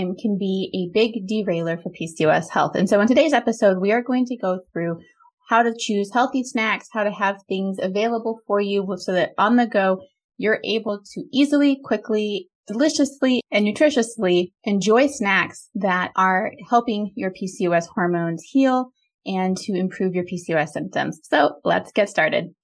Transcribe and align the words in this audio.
time 0.00 0.14
can 0.16 0.36
be 0.38 0.70
a 0.74 0.92
big 0.92 1.26
derailer 1.26 1.76
for 1.76 1.90
PCOS 1.90 2.50
health. 2.50 2.74
And 2.74 2.88
so 2.88 3.00
in 3.00 3.08
today's 3.08 3.32
episode, 3.32 3.78
we 3.80 3.92
are 3.92 4.02
going 4.02 4.26
to 4.26 4.36
go 4.36 4.60
through 4.72 4.98
how 5.48 5.62
to 5.62 5.74
choose 5.76 6.10
healthy 6.12 6.44
snacks, 6.44 6.88
how 6.92 7.04
to 7.04 7.10
have 7.10 7.42
things 7.48 7.78
available 7.80 8.40
for 8.46 8.60
you 8.60 8.86
so 8.98 9.12
that 9.12 9.30
on 9.36 9.56
the 9.56 9.66
go, 9.66 10.00
you're 10.38 10.60
able 10.64 11.00
to 11.14 11.24
easily, 11.32 11.78
quickly, 11.84 12.48
deliciously, 12.66 13.42
and 13.50 13.66
nutritiously 13.66 14.52
enjoy 14.64 15.06
snacks 15.08 15.68
that 15.74 16.12
are 16.16 16.52
helping 16.68 17.12
your 17.16 17.32
PCOS 17.32 17.86
hormones 17.94 18.42
heal 18.44 18.92
and 19.26 19.56
to 19.56 19.74
improve 19.74 20.14
your 20.14 20.24
PCOS 20.24 20.68
symptoms. 20.68 21.20
So 21.24 21.56
let's 21.64 21.92
get 21.92 22.08
started. 22.08 22.54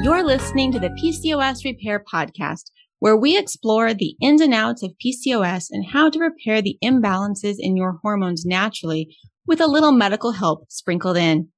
You're 0.00 0.22
listening 0.22 0.70
to 0.72 0.78
the 0.78 0.90
PCOS 0.90 1.64
Repair 1.64 2.04
Podcast, 2.10 2.70
where 3.00 3.16
we 3.16 3.36
explore 3.36 3.92
the 3.92 4.14
ins 4.22 4.40
and 4.40 4.54
outs 4.54 4.84
of 4.84 4.94
PCOS 5.04 5.66
and 5.72 5.86
how 5.86 6.08
to 6.08 6.20
repair 6.20 6.62
the 6.62 6.78
imbalances 6.84 7.56
in 7.58 7.76
your 7.76 7.98
hormones 8.00 8.44
naturally 8.46 9.16
with 9.44 9.60
a 9.60 9.66
little 9.66 9.90
medical 9.90 10.30
help 10.30 10.70
sprinkled 10.70 11.16
in. 11.16 11.48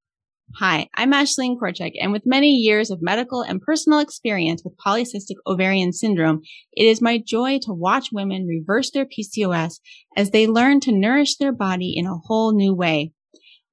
Hi, 0.57 0.89
I'm 0.97 1.13
Ashlene 1.13 1.59
Korcek, 1.63 1.93
and 2.01 2.13
with 2.13 2.23
many 2.25 2.49
years 2.49 2.91
of 2.91 3.03
medical 3.03 3.43
and 3.43 3.61
personal 3.61 3.99
experience 3.99 4.63
with 4.65 4.79
polycystic 4.85 5.37
ovarian 5.47 5.93
syndrome, 5.93 6.41
it 6.73 6.85
is 6.85 7.03
my 7.03 7.19
joy 7.19 7.59
to 7.65 7.75
watch 7.75 8.09
women 8.11 8.47
reverse 8.47 8.91
their 8.91 9.07
PCOS 9.07 9.81
as 10.17 10.31
they 10.31 10.47
learn 10.47 10.81
to 10.81 10.93
nourish 10.93 11.37
their 11.37 11.53
body 11.53 11.93
in 11.95 12.07
a 12.07 12.17
whole 12.17 12.55
new 12.57 12.75
way. 12.75 13.13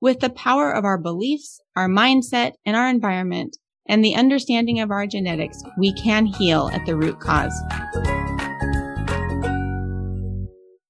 With 0.02 0.20
the 0.20 0.30
power 0.30 0.74
of 0.74 0.84
our 0.84 0.98
beliefs, 0.98 1.62
our 1.76 1.88
mindset, 1.88 2.52
and 2.66 2.76
our 2.76 2.90
environment, 2.90 3.56
and 3.88 4.04
the 4.04 4.16
understanding 4.16 4.80
of 4.80 4.92
our 4.92 5.08
genetics, 5.08 5.64
we 5.78 5.94
can 5.94 6.26
heal 6.26 6.70
at 6.74 6.86
the 6.86 6.96
root 6.96 7.20
cause. 7.20 7.54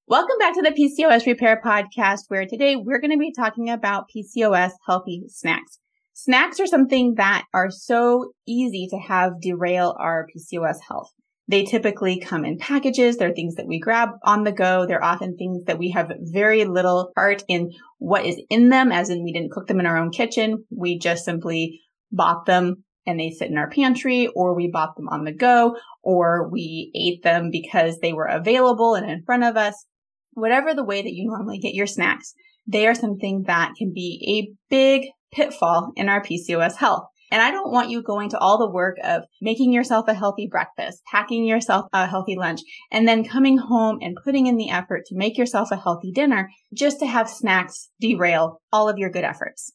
Welcome 0.07 0.37
back 0.39 0.53
to 0.53 0.61
the 0.61 0.71
PCOS 0.71 1.25
Repair 1.25 1.61
Podcast, 1.63 2.21
where 2.29 2.45
today 2.45 2.75
we're 2.75 3.01
going 3.01 3.11
to 3.11 3.17
be 3.17 3.33
talking 3.33 3.69
about 3.69 4.05
PCOS 4.15 4.71
healthy 4.85 5.23
snacks. 5.27 5.79
Snacks 6.13 6.59
are 6.59 6.65
something 6.65 7.15
that 7.15 7.45
are 7.53 7.69
so 7.69 8.31
easy 8.47 8.87
to 8.89 8.97
have 8.97 9.41
derail 9.41 9.95
our 9.99 10.25
PCOS 10.35 10.77
health. 10.87 11.11
They 11.49 11.63
typically 11.63 12.19
come 12.19 12.43
in 12.43 12.57
packages. 12.57 13.17
They're 13.17 13.33
things 13.33 13.55
that 13.55 13.67
we 13.67 13.79
grab 13.79 14.09
on 14.23 14.43
the 14.43 14.51
go. 14.51 14.85
They're 14.85 15.03
often 15.03 15.37
things 15.37 15.63
that 15.65 15.77
we 15.77 15.91
have 15.91 16.11
very 16.19 16.65
little 16.65 17.11
part 17.15 17.43
in 17.47 17.71
what 17.99 18.25
is 18.25 18.41
in 18.49 18.69
them, 18.69 18.91
as 18.91 19.09
in 19.09 19.23
we 19.23 19.31
didn't 19.31 19.51
cook 19.51 19.67
them 19.67 19.79
in 19.79 19.85
our 19.85 19.97
own 19.97 20.11
kitchen. 20.11 20.65
We 20.75 20.99
just 20.99 21.23
simply 21.23 21.81
bought 22.11 22.45
them 22.45 22.83
and 23.07 23.19
they 23.19 23.31
sit 23.31 23.49
in 23.49 23.57
our 23.57 23.69
pantry 23.69 24.27
or 24.35 24.53
we 24.53 24.69
bought 24.71 24.95
them 24.95 25.07
on 25.09 25.23
the 25.23 25.31
go 25.31 25.77
or 26.03 26.49
we 26.49 26.91
ate 26.93 27.23
them 27.23 27.49
because 27.51 27.99
they 27.99 28.13
were 28.13 28.25
available 28.25 28.93
and 28.93 29.09
in 29.09 29.23
front 29.23 29.43
of 29.43 29.57
us. 29.57 29.85
Whatever 30.33 30.75
the 30.75 30.83
way 30.83 31.01
that 31.01 31.13
you 31.13 31.27
normally 31.27 31.57
get 31.57 31.73
your 31.73 31.87
snacks, 31.87 32.35
they 32.67 32.85
are 32.85 32.93
something 32.93 33.45
that 33.47 33.71
can 33.77 33.91
be 33.93 34.21
a 34.27 34.53
big 34.69 35.07
pitfall 35.33 35.93
in 35.95 36.09
our 36.09 36.21
PCOS 36.21 36.75
health. 36.75 37.07
And 37.31 37.41
I 37.41 37.51
don't 37.51 37.71
want 37.71 37.89
you 37.89 38.01
going 38.01 38.29
to 38.29 38.37
all 38.37 38.57
the 38.57 38.69
work 38.69 38.97
of 39.03 39.23
making 39.41 39.73
yourself 39.73 40.07
a 40.07 40.13
healthy 40.13 40.47
breakfast, 40.49 41.01
packing 41.11 41.45
yourself 41.45 41.87
a 41.91 42.07
healthy 42.07 42.35
lunch, 42.37 42.61
and 42.91 43.07
then 43.07 43.25
coming 43.25 43.57
home 43.57 43.97
and 44.01 44.17
putting 44.23 44.47
in 44.47 44.55
the 44.55 44.69
effort 44.69 45.05
to 45.07 45.15
make 45.15 45.37
yourself 45.37 45.71
a 45.71 45.75
healthy 45.77 46.11
dinner 46.11 46.49
just 46.73 46.99
to 46.99 47.05
have 47.05 47.29
snacks 47.29 47.89
derail 47.99 48.61
all 48.71 48.87
of 48.87 48.97
your 48.97 49.09
good 49.09 49.25
efforts. 49.25 49.73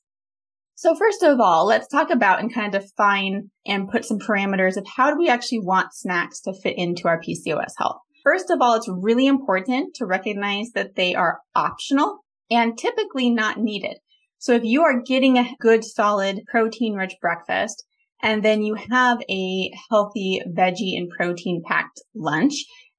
So 0.83 0.97
first 0.97 1.23
of 1.23 1.39
all, 1.39 1.65
let's 1.65 1.87
talk 1.87 2.11
about 2.11 2.41
and 2.41 2.53
kind 2.53 2.75
of 2.75 2.83
define 2.83 3.53
and 3.65 3.89
put 3.89 4.05
some 4.05 4.19
parameters 4.19 4.77
of 4.77 4.85
how 4.97 5.13
do 5.13 5.17
we 5.17 5.29
actually 5.29 5.61
want 5.61 5.95
snacks 5.95 6.41
to 6.41 6.53
fit 6.53 6.77
into 6.77 7.07
our 7.07 7.20
PCOS 7.20 7.75
health. 7.79 8.01
First 8.25 8.51
of 8.51 8.61
all, 8.61 8.75
it's 8.75 8.89
really 8.89 9.29
important 9.29 9.95
to 9.95 10.07
recognize 10.07 10.73
that 10.75 10.97
they 10.97 11.15
are 11.15 11.39
optional 11.55 12.25
and 12.51 12.77
typically 12.77 13.31
not 13.31 13.59
needed. 13.61 13.98
So 14.39 14.55
if 14.55 14.65
you 14.65 14.83
are 14.83 15.01
getting 15.01 15.39
a 15.39 15.55
good 15.61 15.85
solid 15.85 16.41
protein 16.51 16.95
rich 16.95 17.15
breakfast 17.21 17.85
and 18.21 18.45
then 18.45 18.63
you 18.63 18.75
have 18.75 19.19
a 19.31 19.71
healthy 19.89 20.42
veggie 20.53 20.97
and 20.97 21.09
protein 21.17 21.63
packed 21.65 22.03
lunch 22.13 22.55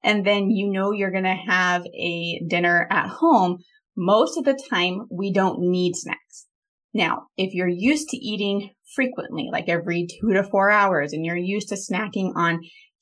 and 0.05 0.25
then 0.25 0.49
you 0.51 0.69
know 0.69 0.93
you're 0.93 1.11
going 1.11 1.25
to 1.25 1.51
have 1.51 1.85
a 1.87 2.41
dinner 2.47 2.87
at 2.89 3.09
home, 3.09 3.57
most 3.97 4.37
of 4.37 4.45
the 4.45 4.57
time 4.69 5.01
we 5.11 5.33
don't 5.33 5.59
need 5.59 5.97
snacks. 5.97 6.47
Now, 6.93 7.27
if 7.37 7.53
you're 7.53 7.67
used 7.67 8.09
to 8.09 8.17
eating 8.17 8.69
frequently, 8.95 9.49
like 9.51 9.67
every 9.67 10.07
two 10.07 10.33
to 10.33 10.43
four 10.43 10.69
hours, 10.69 11.13
and 11.13 11.25
you're 11.25 11.35
used 11.35 11.69
to 11.69 11.75
snacking 11.75 12.33
on 12.35 12.59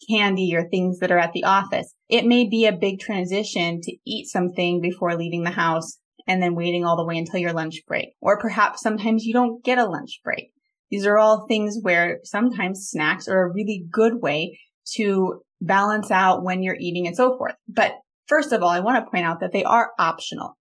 candy 0.09 0.55
or 0.55 0.67
things 0.67 0.99
that 0.99 1.11
are 1.11 1.19
at 1.19 1.33
the 1.33 1.43
office, 1.43 1.93
it 2.09 2.25
may 2.25 2.47
be 2.47 2.65
a 2.65 2.71
big 2.71 2.99
transition 2.99 3.81
to 3.81 3.95
eat 4.05 4.27
something 4.27 4.81
before 4.81 5.15
leaving 5.15 5.43
the 5.43 5.51
house 5.51 5.97
and 6.27 6.41
then 6.41 6.55
waiting 6.55 6.85
all 6.85 6.95
the 6.95 7.05
way 7.05 7.17
until 7.17 7.39
your 7.39 7.53
lunch 7.53 7.81
break. 7.87 8.09
Or 8.21 8.39
perhaps 8.39 8.81
sometimes 8.81 9.25
you 9.25 9.33
don't 9.33 9.63
get 9.63 9.77
a 9.77 9.85
lunch 9.85 10.21
break. 10.23 10.51
These 10.89 11.05
are 11.05 11.17
all 11.17 11.45
things 11.47 11.77
where 11.81 12.19
sometimes 12.23 12.89
snacks 12.89 13.27
are 13.27 13.45
a 13.45 13.53
really 13.53 13.85
good 13.91 14.21
way 14.21 14.59
to 14.93 15.41
balance 15.61 16.11
out 16.11 16.43
when 16.43 16.63
you're 16.63 16.77
eating 16.79 17.07
and 17.07 17.15
so 17.15 17.37
forth. 17.37 17.55
But 17.67 17.93
first 18.27 18.51
of 18.51 18.61
all, 18.61 18.69
I 18.69 18.79
want 18.79 19.03
to 19.03 19.09
point 19.09 19.25
out 19.25 19.39
that 19.39 19.51
they 19.53 19.63
are 19.63 19.91
optional. 19.99 20.57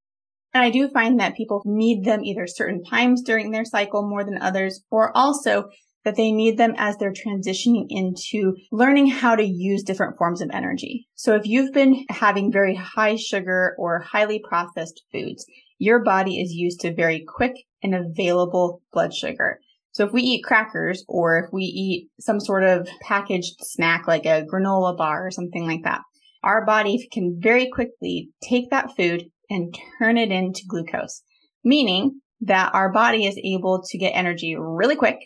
And 0.53 0.65
I 0.65 0.71
do 0.71 0.89
find 0.89 1.21
that 1.21 1.37
people 1.37 1.63
need 1.65 2.05
them 2.05 2.25
either 2.25 2.47
certain 2.47 2.83
times 2.83 3.23
during 3.23 3.51
their 3.51 3.65
cycle 3.65 4.09
more 4.09 4.25
than 4.25 4.43
others, 4.43 4.83
or 4.91 5.17
also 5.17 5.69
that 6.05 6.17
they 6.17 6.33
need 6.33 6.57
them 6.57 6.75
as 6.77 6.97
they're 6.97 7.13
transitioning 7.13 7.87
into 7.89 8.55
learning 8.73 9.09
how 9.09 9.37
to 9.37 9.45
use 9.45 9.83
different 9.83 10.17
forms 10.17 10.41
of 10.41 10.51
energy. 10.53 11.07
So 11.15 11.35
if 11.35 11.47
you've 11.47 11.73
been 11.73 12.05
having 12.09 12.51
very 12.51 12.75
high 12.75 13.17
sugar 13.17 13.75
or 13.79 14.01
highly 14.01 14.41
processed 14.43 15.03
foods, 15.13 15.45
your 15.79 16.03
body 16.03 16.41
is 16.41 16.53
used 16.53 16.81
to 16.81 16.95
very 16.95 17.25
quick 17.27 17.53
and 17.83 17.95
available 17.95 18.83
blood 18.93 19.15
sugar. 19.15 19.61
So 19.93 20.07
if 20.07 20.13
we 20.13 20.23
eat 20.23 20.45
crackers 20.45 21.05
or 21.09 21.39
if 21.39 21.53
we 21.53 21.65
eat 21.65 22.09
some 22.21 22.41
sort 22.41 22.65
of 22.65 22.89
packaged 23.03 23.57
snack 23.61 24.07
like 24.07 24.25
a 24.25 24.45
granola 24.45 24.97
bar 24.97 25.27
or 25.27 25.31
something 25.31 25.67
like 25.67 25.83
that, 25.85 26.01
our 26.43 26.65
body 26.65 27.09
can 27.13 27.39
very 27.41 27.69
quickly 27.69 28.31
take 28.43 28.71
that 28.71 28.97
food 28.97 29.27
and 29.51 29.77
turn 29.99 30.17
it 30.17 30.31
into 30.31 30.63
glucose, 30.67 31.23
meaning 31.65 32.21
that 32.41 32.73
our 32.73 32.91
body 32.91 33.27
is 33.27 33.39
able 33.45 33.83
to 33.83 33.99
get 33.99 34.11
energy 34.11 34.57
really 34.57 34.97
quick 34.97 35.19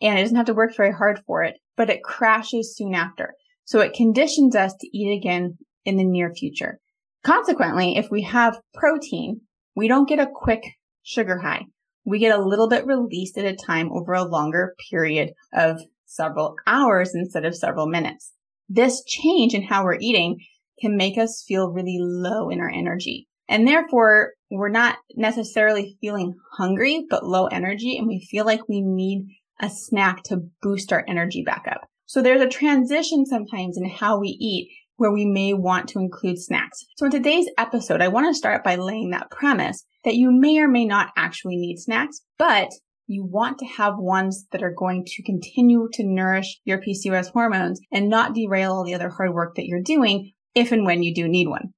and 0.00 0.18
it 0.18 0.22
doesn't 0.22 0.36
have 0.36 0.46
to 0.46 0.54
work 0.54 0.76
very 0.76 0.92
hard 0.92 1.20
for 1.26 1.42
it, 1.42 1.56
but 1.76 1.90
it 1.90 2.02
crashes 2.02 2.74
soon 2.76 2.94
after. 2.94 3.34
So 3.64 3.80
it 3.80 3.94
conditions 3.94 4.56
us 4.56 4.74
to 4.80 4.98
eat 4.98 5.16
again 5.16 5.58
in 5.84 5.96
the 5.96 6.04
near 6.04 6.34
future. 6.34 6.78
Consequently, 7.22 7.96
if 7.96 8.10
we 8.10 8.22
have 8.22 8.60
protein, 8.74 9.42
we 9.76 9.88
don't 9.88 10.08
get 10.08 10.18
a 10.18 10.30
quick 10.32 10.62
sugar 11.02 11.38
high. 11.38 11.66
We 12.04 12.18
get 12.18 12.36
a 12.36 12.42
little 12.42 12.68
bit 12.68 12.86
released 12.86 13.36
at 13.36 13.44
a 13.44 13.54
time 13.54 13.90
over 13.92 14.12
a 14.12 14.24
longer 14.24 14.74
period 14.90 15.32
of 15.52 15.80
several 16.06 16.56
hours 16.66 17.14
instead 17.14 17.44
of 17.44 17.54
several 17.54 17.86
minutes. 17.86 18.32
This 18.68 19.04
change 19.04 19.54
in 19.54 19.62
how 19.62 19.84
we're 19.84 19.98
eating 20.00 20.38
can 20.80 20.96
make 20.96 21.18
us 21.18 21.44
feel 21.46 21.70
really 21.70 21.98
low 22.00 22.48
in 22.48 22.60
our 22.60 22.70
energy. 22.70 23.28
And 23.50 23.66
therefore, 23.66 24.34
we're 24.48 24.68
not 24.68 24.98
necessarily 25.16 25.98
feeling 26.00 26.34
hungry, 26.52 27.04
but 27.10 27.26
low 27.26 27.46
energy. 27.46 27.98
And 27.98 28.06
we 28.06 28.26
feel 28.30 28.46
like 28.46 28.68
we 28.68 28.80
need 28.80 29.26
a 29.60 29.68
snack 29.68 30.22
to 30.24 30.44
boost 30.62 30.92
our 30.92 31.04
energy 31.08 31.42
back 31.42 31.64
up. 31.68 31.80
So 32.06 32.22
there's 32.22 32.40
a 32.40 32.48
transition 32.48 33.26
sometimes 33.26 33.76
in 33.76 33.88
how 33.90 34.20
we 34.20 34.28
eat 34.28 34.70
where 34.96 35.10
we 35.10 35.26
may 35.26 35.52
want 35.52 35.88
to 35.88 35.98
include 35.98 36.38
snacks. 36.38 36.84
So 36.96 37.06
in 37.06 37.10
today's 37.10 37.48
episode, 37.58 38.00
I 38.00 38.08
want 38.08 38.28
to 38.28 38.38
start 38.38 38.62
by 38.62 38.76
laying 38.76 39.10
that 39.10 39.30
premise 39.30 39.84
that 40.04 40.14
you 40.14 40.30
may 40.30 40.58
or 40.58 40.68
may 40.68 40.84
not 40.84 41.10
actually 41.16 41.56
need 41.56 41.78
snacks, 41.78 42.20
but 42.38 42.70
you 43.08 43.24
want 43.24 43.58
to 43.58 43.66
have 43.66 43.94
ones 43.98 44.46
that 44.52 44.62
are 44.62 44.74
going 44.76 45.04
to 45.04 45.22
continue 45.24 45.88
to 45.94 46.04
nourish 46.04 46.60
your 46.64 46.80
PCOS 46.80 47.32
hormones 47.32 47.80
and 47.90 48.08
not 48.08 48.34
derail 48.34 48.72
all 48.72 48.84
the 48.84 48.94
other 48.94 49.10
hard 49.10 49.34
work 49.34 49.56
that 49.56 49.66
you're 49.66 49.82
doing 49.82 50.32
if 50.54 50.70
and 50.70 50.84
when 50.84 51.02
you 51.02 51.12
do 51.12 51.26
need 51.26 51.48
one 51.48 51.72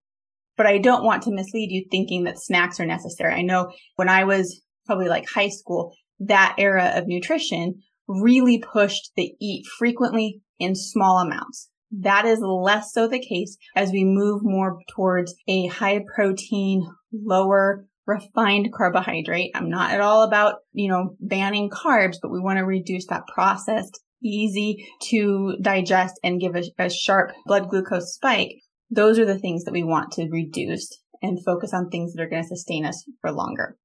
but 0.62 0.70
I 0.70 0.78
don't 0.78 1.02
want 1.02 1.24
to 1.24 1.34
mislead 1.34 1.72
you 1.72 1.84
thinking 1.90 2.22
that 2.22 2.38
snacks 2.38 2.78
are 2.78 2.86
necessary. 2.86 3.34
I 3.34 3.42
know 3.42 3.72
when 3.96 4.08
I 4.08 4.22
was 4.22 4.62
probably 4.86 5.08
like 5.08 5.28
high 5.28 5.48
school, 5.48 5.92
that 6.20 6.54
era 6.56 6.92
of 6.94 7.08
nutrition 7.08 7.82
really 8.06 8.62
pushed 8.72 9.10
the 9.16 9.32
eat 9.40 9.66
frequently 9.76 10.40
in 10.60 10.76
small 10.76 11.18
amounts. 11.18 11.68
That 11.90 12.26
is 12.26 12.38
less 12.40 12.92
so 12.92 13.08
the 13.08 13.18
case 13.18 13.56
as 13.74 13.90
we 13.90 14.04
move 14.04 14.42
more 14.44 14.78
towards 14.94 15.34
a 15.48 15.66
high 15.66 16.04
protein, 16.14 16.86
lower 17.12 17.84
refined 18.06 18.72
carbohydrate. 18.72 19.50
I'm 19.56 19.68
not 19.68 19.90
at 19.90 20.00
all 20.00 20.22
about, 20.22 20.58
you 20.72 20.88
know, 20.88 21.16
banning 21.18 21.70
carbs, 21.70 22.18
but 22.22 22.30
we 22.30 22.38
want 22.38 22.58
to 22.58 22.64
reduce 22.64 23.08
that 23.08 23.26
processed, 23.34 23.98
easy 24.22 24.86
to 25.10 25.56
digest 25.60 26.20
and 26.22 26.40
give 26.40 26.54
a, 26.54 26.62
a 26.78 26.88
sharp 26.88 27.32
blood 27.46 27.68
glucose 27.68 28.14
spike 28.14 28.61
those 28.92 29.18
are 29.18 29.24
the 29.24 29.38
things 29.38 29.64
that 29.64 29.72
we 29.72 29.82
want 29.82 30.12
to 30.12 30.28
reduce 30.30 30.88
and 31.22 31.42
focus 31.44 31.72
on 31.72 31.88
things 31.88 32.12
that 32.12 32.22
are 32.22 32.28
going 32.28 32.42
to 32.42 32.48
sustain 32.48 32.84
us 32.84 33.04
for 33.20 33.32
longer. 33.32 33.76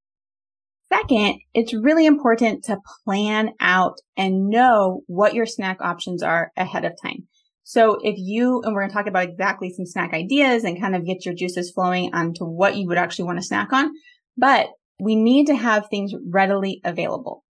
Second, 0.93 1.39
it's 1.53 1.73
really 1.73 2.05
important 2.05 2.63
to 2.65 2.79
plan 3.05 3.51
out 3.59 3.95
and 4.15 4.49
know 4.49 5.01
what 5.07 5.33
your 5.33 5.45
snack 5.45 5.77
options 5.81 6.23
are 6.23 6.51
ahead 6.57 6.85
of 6.85 6.93
time. 7.01 7.27
So 7.63 7.97
if 8.01 8.15
you, 8.17 8.61
and 8.63 8.73
we're 8.73 8.81
going 8.81 8.91
to 8.91 8.95
talk 8.95 9.07
about 9.07 9.27
exactly 9.27 9.69
some 9.69 9.85
snack 9.85 10.13
ideas 10.13 10.63
and 10.63 10.79
kind 10.79 10.95
of 10.95 11.05
get 11.05 11.25
your 11.25 11.35
juices 11.35 11.71
flowing 11.71 12.13
onto 12.13 12.45
what 12.45 12.77
you 12.77 12.87
would 12.87 12.97
actually 12.97 13.25
want 13.25 13.39
to 13.39 13.45
snack 13.45 13.73
on, 13.73 13.91
but 14.37 14.67
we 14.99 15.15
need 15.15 15.47
to 15.47 15.55
have 15.55 15.87
things 15.89 16.13
readily 16.29 16.81
available. 16.85 17.43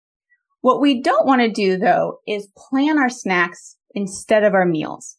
What 0.63 0.81
we 0.81 1.03
don't 1.03 1.27
want 1.27 1.43
to 1.43 1.51
do 1.51 1.77
though 1.77 2.19
is 2.27 2.49
plan 2.57 2.99
our 2.99 3.11
snacks 3.11 3.77
instead 3.95 4.45
of 4.45 4.55
our 4.55 4.67
meals. 4.67 5.17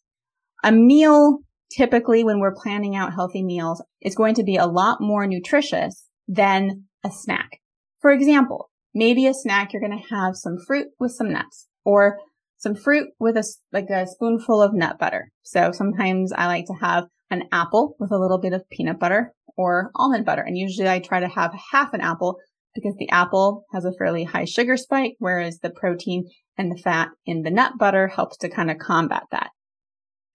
A 0.64 0.72
meal 0.72 1.38
typically 1.70 2.24
when 2.24 2.40
we're 2.40 2.54
planning 2.54 2.96
out 2.96 3.14
healthy 3.14 3.42
meals 3.42 3.82
is 4.00 4.14
going 4.14 4.34
to 4.34 4.42
be 4.42 4.56
a 4.56 4.66
lot 4.66 5.00
more 5.00 5.26
nutritious 5.26 6.08
than 6.26 6.84
a 7.04 7.10
snack. 7.10 7.60
For 8.00 8.10
example, 8.10 8.70
maybe 8.94 9.26
a 9.26 9.34
snack 9.34 9.72
you're 9.72 9.82
going 9.82 9.98
to 9.98 10.14
have 10.14 10.36
some 10.36 10.56
fruit 10.66 10.88
with 10.98 11.12
some 11.12 11.32
nuts 11.32 11.66
or 11.84 12.18
some 12.58 12.74
fruit 12.74 13.08
with 13.18 13.36
a, 13.36 13.44
like 13.72 13.88
a 13.90 14.06
spoonful 14.06 14.60
of 14.60 14.74
nut 14.74 14.98
butter. 14.98 15.30
So 15.42 15.72
sometimes 15.72 16.32
I 16.32 16.46
like 16.46 16.66
to 16.66 16.74
have 16.74 17.04
an 17.30 17.44
apple 17.52 17.94
with 17.98 18.10
a 18.10 18.18
little 18.18 18.38
bit 18.38 18.52
of 18.52 18.68
peanut 18.70 18.98
butter 18.98 19.32
or 19.56 19.90
almond 19.94 20.24
butter. 20.24 20.42
And 20.42 20.56
usually 20.56 20.88
I 20.88 20.98
try 20.98 21.20
to 21.20 21.28
have 21.28 21.52
half 21.72 21.92
an 21.92 22.00
apple 22.00 22.38
because 22.74 22.94
the 22.98 23.10
apple 23.10 23.64
has 23.72 23.84
a 23.84 23.92
fairly 23.92 24.24
high 24.24 24.44
sugar 24.44 24.76
spike, 24.76 25.14
whereas 25.18 25.58
the 25.58 25.70
protein 25.70 26.28
and 26.56 26.70
the 26.70 26.80
fat 26.80 27.08
in 27.26 27.42
the 27.42 27.50
nut 27.50 27.72
butter 27.78 28.08
helps 28.08 28.36
to 28.38 28.48
kind 28.48 28.70
of 28.70 28.78
combat 28.78 29.24
that. 29.30 29.50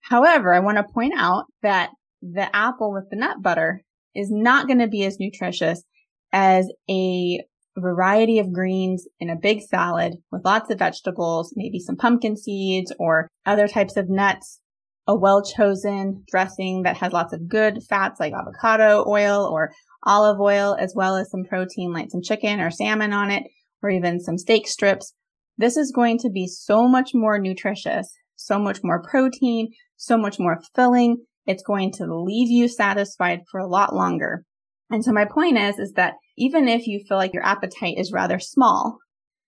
However, 0.03 0.53
I 0.53 0.59
want 0.59 0.77
to 0.77 0.93
point 0.93 1.13
out 1.17 1.45
that 1.61 1.89
the 2.21 2.53
apple 2.55 2.93
with 2.93 3.09
the 3.09 3.17
nut 3.17 3.37
butter 3.41 3.81
is 4.15 4.29
not 4.31 4.67
going 4.67 4.79
to 4.79 4.87
be 4.87 5.03
as 5.05 5.19
nutritious 5.19 5.83
as 6.31 6.69
a 6.89 7.39
variety 7.77 8.39
of 8.39 8.53
greens 8.53 9.07
in 9.19 9.29
a 9.29 9.35
big 9.35 9.61
salad 9.61 10.13
with 10.31 10.45
lots 10.45 10.69
of 10.69 10.79
vegetables, 10.79 11.53
maybe 11.55 11.79
some 11.79 11.95
pumpkin 11.95 12.37
seeds 12.37 12.93
or 12.99 13.27
other 13.45 13.67
types 13.67 13.97
of 13.97 14.09
nuts, 14.09 14.59
a 15.07 15.15
well 15.15 15.43
chosen 15.43 16.23
dressing 16.29 16.83
that 16.83 16.97
has 16.97 17.13
lots 17.13 17.33
of 17.33 17.47
good 17.47 17.79
fats 17.89 18.19
like 18.19 18.33
avocado 18.33 19.03
oil 19.07 19.45
or 19.45 19.71
olive 20.05 20.39
oil, 20.39 20.75
as 20.79 20.93
well 20.95 21.15
as 21.15 21.31
some 21.31 21.43
protein 21.47 21.91
like 21.91 22.11
some 22.11 22.21
chicken 22.21 22.59
or 22.59 22.69
salmon 22.69 23.13
on 23.13 23.31
it, 23.31 23.43
or 23.81 23.89
even 23.89 24.19
some 24.19 24.37
steak 24.37 24.67
strips. 24.67 25.13
This 25.57 25.77
is 25.77 25.91
going 25.91 26.19
to 26.19 26.29
be 26.29 26.47
so 26.47 26.87
much 26.87 27.11
more 27.13 27.39
nutritious, 27.39 28.11
so 28.35 28.59
much 28.59 28.79
more 28.83 29.01
protein, 29.01 29.69
so 29.95 30.17
much 30.17 30.39
more 30.39 30.61
filling. 30.75 31.17
It's 31.45 31.63
going 31.63 31.91
to 31.93 32.05
leave 32.05 32.49
you 32.49 32.67
satisfied 32.67 33.41
for 33.51 33.59
a 33.59 33.67
lot 33.67 33.95
longer. 33.95 34.45
And 34.89 35.03
so 35.03 35.11
my 35.11 35.25
point 35.25 35.57
is, 35.57 35.79
is 35.79 35.93
that 35.93 36.13
even 36.37 36.67
if 36.67 36.87
you 36.87 37.03
feel 37.07 37.17
like 37.17 37.33
your 37.33 37.45
appetite 37.45 37.95
is 37.97 38.11
rather 38.13 38.39
small, 38.39 38.97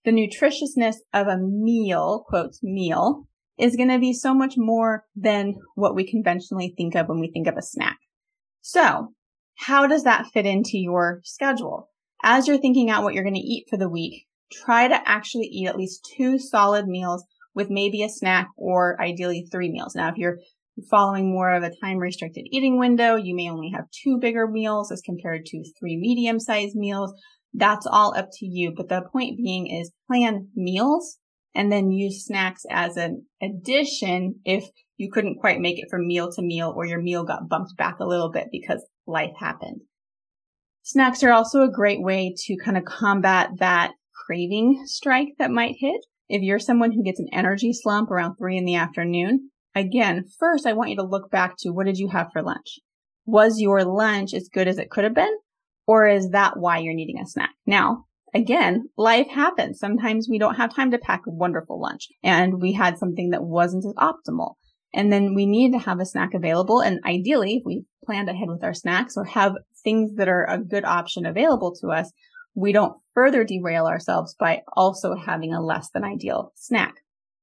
the 0.04 0.12
nutritiousness 0.12 0.96
of 1.14 1.28
a 1.28 1.38
meal, 1.38 2.24
quotes 2.28 2.62
meal, 2.62 3.28
is 3.58 3.76
going 3.76 3.90
to 3.90 4.00
be 4.00 4.14
so 4.14 4.34
much 4.34 4.56
more 4.58 5.06
than 5.16 5.56
what 5.76 5.96
we 5.96 6.10
conventionally 6.10 6.74
think 6.76 6.96
of 6.96 7.08
when 7.08 7.20
we 7.20 7.32
think 7.32 7.48
of 7.48 7.58
a 7.58 7.62
snack. 7.62 7.98
So 8.62 9.14
how 9.56 9.88
does 9.88 10.04
that 10.04 10.28
fit 10.34 10.46
into 10.46 10.78
your 10.78 11.22
schedule? 11.24 11.90
As 12.24 12.48
you're 12.48 12.58
thinking 12.58 12.90
out 12.90 13.04
what 13.04 13.14
you're 13.14 13.24
going 13.24 13.36
to 13.36 13.40
eat 13.40 13.66
for 13.70 13.78
the 13.78 13.90
week, 13.90 14.26
try 14.52 14.88
to 14.88 15.02
actually 15.06 15.46
eat 15.46 15.68
at 15.68 15.78
least 15.78 16.10
two 16.18 16.38
solid 16.38 16.88
meals 16.88 17.24
with 17.56 17.70
maybe 17.70 18.04
a 18.04 18.10
snack 18.10 18.50
or 18.58 19.02
ideally 19.02 19.48
three 19.52 19.72
meals. 19.72 19.96
Now, 19.96 20.10
if 20.10 20.18
you're 20.18 20.38
following 20.90 21.32
more 21.32 21.54
of 21.54 21.64
a 21.64 21.72
time 21.82 21.98
restricted 21.98 22.46
eating 22.52 22.78
window, 22.78 23.16
you 23.16 23.36
may 23.36 23.50
only 23.50 23.72
have 23.74 23.86
two 24.04 24.20
bigger 24.20 24.48
meals 24.48 24.92
as 24.92 25.02
compared 25.02 25.46
to 25.46 25.64
three 25.80 25.98
medium 25.98 26.40
sized 26.40 26.76
meals. 26.76 27.14
That's 27.54 27.88
all 27.88 28.14
up 28.16 28.28
to 28.34 28.46
you. 28.46 28.74
But 28.76 28.90
the 28.90 29.04
point 29.12 29.38
being 29.38 29.68
is 29.68 29.92
plan 30.08 30.50
meals 30.56 31.18
and 31.56 31.72
then 31.72 31.92
use 31.92 32.26
snacks 32.26 32.64
as 32.70 32.98
an 32.98 33.26
addition 33.42 34.42
if 34.44 34.66
you 34.98 35.10
couldn't 35.12 35.40
quite 35.40 35.60
make 35.60 35.80
it 35.80 35.88
from 35.90 36.08
meal 36.08 36.30
to 36.34 36.42
meal 36.42 36.74
or 36.76 36.86
your 36.86 37.02
meal 37.02 37.24
got 37.24 37.48
bumped 37.48 37.76
back 37.78 38.00
a 38.00 38.06
little 38.06 38.30
bit 38.30 38.48
because 38.52 38.86
life 39.08 39.32
happened. 39.40 39.82
Snacks 40.84 41.24
are 41.24 41.32
also 41.32 41.64
a 41.64 41.72
great 41.72 42.02
way 42.02 42.34
to 42.38 42.58
kind 42.64 42.78
of 42.78 42.86
combat 42.86 43.50
that 43.60 43.94
craving 44.26 44.84
strike 44.86 45.30
that 45.40 45.52
might 45.52 45.76
hit. 45.80 46.06
If 46.28 46.42
you're 46.42 46.60
someone 46.60 46.92
who 46.92 47.04
gets 47.04 47.20
an 47.20 47.28
energy 47.32 47.72
slump 47.72 48.10
around 48.10 48.36
three 48.36 48.58
in 48.58 48.66
the 48.66 48.76
afternoon, 48.76 49.52
again, 49.76 50.26
first 50.40 50.66
I 50.66 50.74
want 50.74 50.90
you 50.90 50.96
to 50.98 51.04
look 51.04 51.30
back 51.30 51.56
to 51.60 51.70
what 51.70 51.86
did 51.86 51.98
you 51.98 52.10
have 52.10 52.32
for 52.34 52.42
lunch? 52.42 52.80
Was 53.26 53.60
your 53.60 53.84
lunch 53.84 54.34
as 54.34 54.50
good 54.52 54.68
as 54.68 54.78
it 54.78 54.90
could 54.90 55.04
have 55.04 55.14
been? 55.14 55.38
Or 55.88 56.08
is 56.08 56.30
that 56.32 56.58
why 56.58 56.80
you're 56.80 56.96
needing 56.96 57.20
a 57.20 57.28
snack? 57.28 57.52
Now, 57.68 58.06
again, 58.34 58.90
life 58.98 59.28
happens. 59.28 59.80
Sometimes 59.80 60.28
we 60.30 60.40
don't 60.40 60.56
have 60.56 60.74
time 60.74 60.92
to 60.92 60.98
pack 60.98 61.22
a 61.28 61.32
wonderful 61.32 61.80
lunch 61.80 62.08
and 62.24 62.60
we 62.60 62.74
had 62.74 62.98
something 62.98 63.30
that 63.30 63.44
wasn't 63.44 63.86
as 63.86 63.94
optimal. 63.94 64.56
And 64.94 65.12
then 65.12 65.36
we 65.36 65.46
need 65.46 65.74
to 65.74 65.80
have 65.80 66.00
a 66.00 66.06
snack 66.06 66.34
available. 66.34 66.82
And 66.82 67.00
ideally, 67.06 67.58
if 67.58 67.64
we 67.66 67.86
planned 68.04 68.30
ahead 68.30 68.48
with 68.48 68.64
our 68.64 68.74
snacks 68.74 69.16
or 69.18 69.26
have 69.26 69.54
things 69.84 70.16
that 70.16 70.30
are 70.30 70.46
a 70.46 70.58
good 70.58 70.86
option 70.86 71.26
available 71.26 71.76
to 71.82 71.90
us, 71.90 72.12
we 72.56 72.72
don't 72.72 72.98
further 73.16 73.44
derail 73.44 73.88
ourselves 73.88 74.36
by 74.40 74.62
also 74.74 75.16
having 75.16 75.54
a 75.54 75.62
less 75.62 75.90
than 75.90 76.04
ideal 76.04 76.52
snack. 76.56 76.94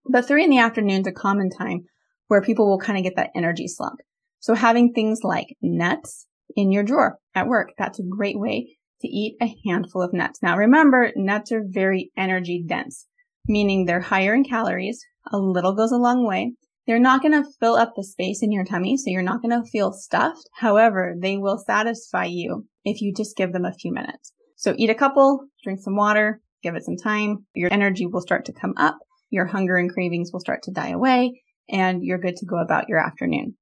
But 0.08 0.28
three 0.28 0.44
in 0.44 0.50
the 0.50 0.58
afternoon 0.58 1.00
is 1.00 1.06
a 1.08 1.12
common 1.12 1.50
time 1.50 1.86
where 2.28 2.42
people 2.42 2.68
will 2.68 2.78
kind 2.78 2.98
of 2.98 3.04
get 3.04 3.16
that 3.16 3.30
energy 3.34 3.66
slump. 3.66 3.98
So 4.38 4.54
having 4.54 4.92
things 4.92 5.20
like 5.24 5.56
nuts 5.60 6.26
in 6.54 6.70
your 6.70 6.82
drawer 6.82 7.18
at 7.34 7.48
work, 7.48 7.70
that's 7.78 7.98
a 7.98 8.04
great 8.08 8.38
way 8.38 8.76
to 9.00 9.08
eat 9.08 9.36
a 9.40 9.54
handful 9.66 10.02
of 10.02 10.12
nuts. 10.12 10.40
Now 10.42 10.56
remember, 10.56 11.10
nuts 11.16 11.50
are 11.52 11.64
very 11.66 12.12
energy 12.16 12.64
dense, 12.66 13.06
meaning 13.46 13.84
they're 13.84 14.00
higher 14.00 14.34
in 14.34 14.44
calories. 14.44 15.00
A 15.32 15.38
little 15.38 15.74
goes 15.74 15.92
a 15.92 15.96
long 15.96 16.26
way. 16.26 16.54
They're 16.86 16.98
not 16.98 17.22
going 17.22 17.32
to 17.32 17.48
fill 17.60 17.76
up 17.76 17.92
the 17.94 18.02
space 18.02 18.42
in 18.42 18.50
your 18.50 18.64
tummy, 18.64 18.96
so 18.96 19.04
you're 19.06 19.22
not 19.22 19.40
going 19.40 19.50
to 19.50 19.68
feel 19.70 19.92
stuffed. 19.92 20.48
However, 20.54 21.14
they 21.16 21.36
will 21.36 21.58
satisfy 21.58 22.24
you 22.24 22.66
if 22.84 23.00
you 23.00 23.14
just 23.14 23.36
give 23.36 23.52
them 23.52 23.64
a 23.64 23.72
few 23.72 23.92
minutes. 23.92 24.32
So 24.62 24.74
eat 24.78 24.90
a 24.90 24.94
couple, 24.94 25.48
drink 25.64 25.80
some 25.80 25.96
water, 25.96 26.40
give 26.62 26.76
it 26.76 26.84
some 26.84 26.96
time. 26.96 27.46
Your 27.52 27.72
energy 27.72 28.06
will 28.06 28.20
start 28.20 28.44
to 28.44 28.52
come 28.52 28.74
up. 28.76 28.96
Your 29.28 29.46
hunger 29.46 29.74
and 29.74 29.92
cravings 29.92 30.30
will 30.32 30.38
start 30.38 30.62
to 30.62 30.70
die 30.70 30.90
away 30.90 31.42
and 31.68 32.04
you're 32.04 32.20
good 32.20 32.36
to 32.36 32.46
go 32.46 32.58
about 32.58 32.88
your 32.88 33.00
afternoon. 33.00 33.56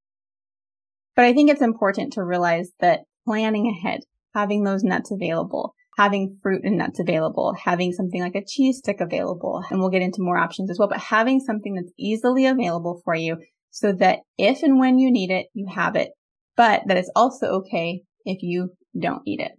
But 1.15 1.25
I 1.25 1.33
think 1.33 1.49
it's 1.49 1.63
important 1.63 2.13
to 2.13 2.23
realize 2.23 2.69
that 2.81 2.99
planning 3.25 3.67
ahead, 3.67 4.01
having 4.35 4.63
those 4.63 4.83
nuts 4.83 5.09
available, 5.09 5.73
having 5.97 6.37
fruit 6.43 6.61
and 6.65 6.77
nuts 6.77 6.99
available, 6.99 7.55
having 7.65 7.93
something 7.93 8.21
like 8.21 8.35
a 8.35 8.45
cheese 8.45 8.77
stick 8.77 9.01
available, 9.01 9.63
and 9.71 9.79
we'll 9.79 9.89
get 9.89 10.03
into 10.03 10.21
more 10.21 10.37
options 10.37 10.69
as 10.69 10.77
well, 10.77 10.87
but 10.87 10.99
having 10.99 11.39
something 11.39 11.73
that's 11.73 11.93
easily 11.97 12.45
available 12.45 13.01
for 13.03 13.15
you 13.15 13.37
so 13.71 13.91
that 13.93 14.19
if 14.37 14.61
and 14.61 14.79
when 14.79 14.99
you 14.99 15.11
need 15.11 15.31
it, 15.31 15.47
you 15.55 15.65
have 15.73 15.95
it, 15.95 16.11
but 16.55 16.83
that 16.85 16.97
it's 16.97 17.11
also 17.15 17.47
okay 17.47 18.03
if 18.23 18.43
you 18.43 18.69
don't 18.99 19.23
eat 19.25 19.39
it. 19.39 19.53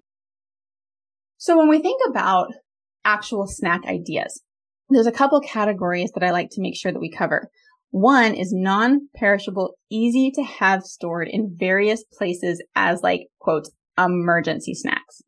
So 1.43 1.59
when 1.59 1.69
we 1.69 1.81
think 1.81 2.01
about 2.09 2.53
actual 3.05 3.49
snack 3.49 3.85
ideas, 3.85 4.45
there's 4.91 5.09
a 5.09 5.11
couple 5.11 5.41
categories 5.41 6.13
that 6.15 6.23
I 6.23 6.31
like 6.31 6.51
to 6.53 6.61
make 6.61 6.77
sure 6.77 6.93
that 6.93 7.01
we 7.01 7.11
cover. 7.11 7.51
One 7.91 8.35
is 8.35 8.53
non-perishable, 8.53 9.75
easy 9.91 10.31
to 10.37 10.43
have 10.45 10.85
stored 10.85 11.27
in 11.27 11.57
various 11.59 12.05
places 12.17 12.63
as 12.77 13.03
like, 13.03 13.23
quote, 13.41 13.67
emergency 13.99 14.73
snacks. 14.73 15.23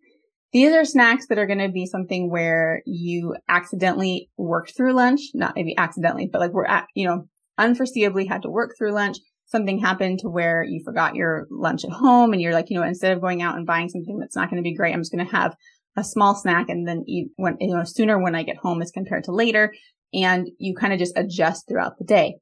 These 0.52 0.72
are 0.72 0.84
snacks 0.84 1.26
that 1.30 1.38
are 1.40 1.48
going 1.48 1.58
to 1.58 1.68
be 1.68 1.84
something 1.84 2.30
where 2.30 2.82
you 2.86 3.34
accidentally 3.48 4.30
worked 4.36 4.76
through 4.76 4.92
lunch, 4.92 5.20
not 5.34 5.56
maybe 5.56 5.76
accidentally, 5.76 6.28
but 6.32 6.40
like 6.40 6.52
we're 6.52 6.64
at, 6.64 6.86
you 6.94 7.08
know, 7.08 7.24
unforeseeably 7.58 8.28
had 8.28 8.42
to 8.42 8.50
work 8.50 8.76
through 8.78 8.92
lunch. 8.92 9.16
Something 9.46 9.80
happened 9.80 10.20
to 10.20 10.28
where 10.28 10.62
you 10.62 10.80
forgot 10.84 11.16
your 11.16 11.48
lunch 11.50 11.84
at 11.84 11.90
home 11.90 12.32
and 12.32 12.40
you're 12.40 12.52
like, 12.52 12.70
you 12.70 12.78
know, 12.78 12.86
instead 12.86 13.10
of 13.10 13.20
going 13.20 13.42
out 13.42 13.56
and 13.56 13.66
buying 13.66 13.88
something 13.88 14.16
that's 14.20 14.36
not 14.36 14.48
going 14.48 14.62
to 14.62 14.66
be 14.66 14.76
great, 14.76 14.94
I'm 14.94 15.00
just 15.00 15.12
going 15.12 15.26
to 15.26 15.32
have 15.32 15.56
a 15.96 16.04
small 16.04 16.34
snack 16.34 16.68
and 16.68 16.86
then 16.86 17.04
eat 17.06 17.28
when, 17.36 17.56
you 17.60 17.74
know, 17.74 17.84
sooner 17.84 18.20
when 18.20 18.34
I 18.34 18.42
get 18.42 18.56
home 18.56 18.82
as 18.82 18.90
compared 18.90 19.24
to 19.24 19.32
later. 19.32 19.72
And 20.12 20.48
you 20.58 20.74
kind 20.74 20.92
of 20.92 20.98
just 20.98 21.16
adjust 21.16 21.66
throughout 21.68 21.98
the 21.98 22.04
day. 22.04 22.36